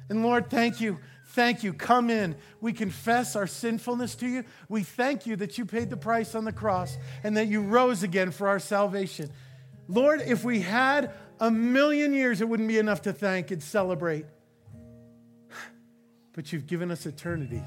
And 0.09 0.23
Lord, 0.23 0.51
thank 0.51 0.81
you 0.81 0.99
thank 1.27 1.63
you. 1.63 1.73
Come 1.73 2.11
in. 2.11 2.37
We 2.61 2.73
confess 2.73 3.37
our 3.37 3.47
sinfulness 3.47 4.15
to 4.17 4.27
you. 4.27 4.45
We 4.69 4.83
thank 4.83 5.27
you 5.27 5.37
that 5.37 5.59
you 5.59 5.65
paid 5.65 5.91
the 5.91 5.97
price 5.97 6.35
on 6.35 6.45
the 6.45 6.53
cross 6.53 6.97
and 7.23 7.37
that 7.37 7.49
you 7.49 7.63
rose 7.63 8.03
again 8.03 8.31
for 8.31 8.49
our 8.49 8.59
salvation. 8.59 9.31
Lord, 9.89 10.21
if 10.21 10.45
we 10.45 10.61
had 10.61 11.13
a 11.39 11.51
million 11.51 12.13
years, 12.13 12.41
it 12.41 12.49
wouldn't 12.49 12.69
be 12.69 12.79
enough 12.79 13.03
to 13.03 13.13
thank 13.13 13.51
and 13.51 13.63
celebrate. 13.63 14.27
But 16.33 16.53
you've 16.53 16.67
given 16.67 16.91
us 16.91 17.07
eternity, 17.07 17.63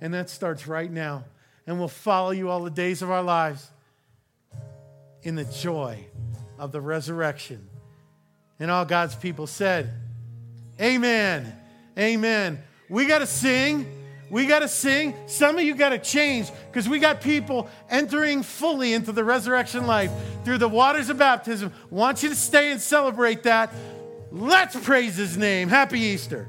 and 0.00 0.14
that 0.14 0.30
starts 0.30 0.66
right 0.66 0.90
now. 0.90 1.24
And 1.66 1.78
we'll 1.78 1.88
follow 1.88 2.30
you 2.30 2.48
all 2.48 2.62
the 2.62 2.70
days 2.70 3.02
of 3.02 3.10
our 3.10 3.22
lives 3.22 3.70
in 5.22 5.34
the 5.34 5.44
joy 5.44 6.06
of 6.58 6.72
the 6.72 6.80
resurrection. 6.80 7.68
And 8.58 8.70
all 8.70 8.84
God's 8.84 9.14
people 9.14 9.46
said, 9.46 9.92
Amen. 10.80 11.54
Amen. 11.98 12.62
We 12.88 13.06
got 13.06 13.18
to 13.18 13.26
sing. 13.26 13.86
We 14.30 14.46
got 14.46 14.60
to 14.60 14.68
sing. 14.68 15.14
Some 15.26 15.56
of 15.56 15.64
you 15.64 15.74
got 15.74 15.90
to 15.90 15.98
change 15.98 16.50
because 16.70 16.88
we 16.88 16.98
got 16.98 17.20
people 17.20 17.68
entering 17.88 18.42
fully 18.42 18.92
into 18.92 19.12
the 19.12 19.24
resurrection 19.24 19.86
life 19.86 20.10
through 20.44 20.58
the 20.58 20.68
waters 20.68 21.08
of 21.08 21.18
baptism. 21.18 21.72
Want 21.90 22.22
you 22.22 22.28
to 22.28 22.36
stay 22.36 22.70
and 22.70 22.80
celebrate 22.80 23.44
that. 23.44 23.72
Let's 24.30 24.76
praise 24.76 25.16
his 25.16 25.36
name. 25.36 25.68
Happy 25.68 26.00
Easter. 26.00 26.48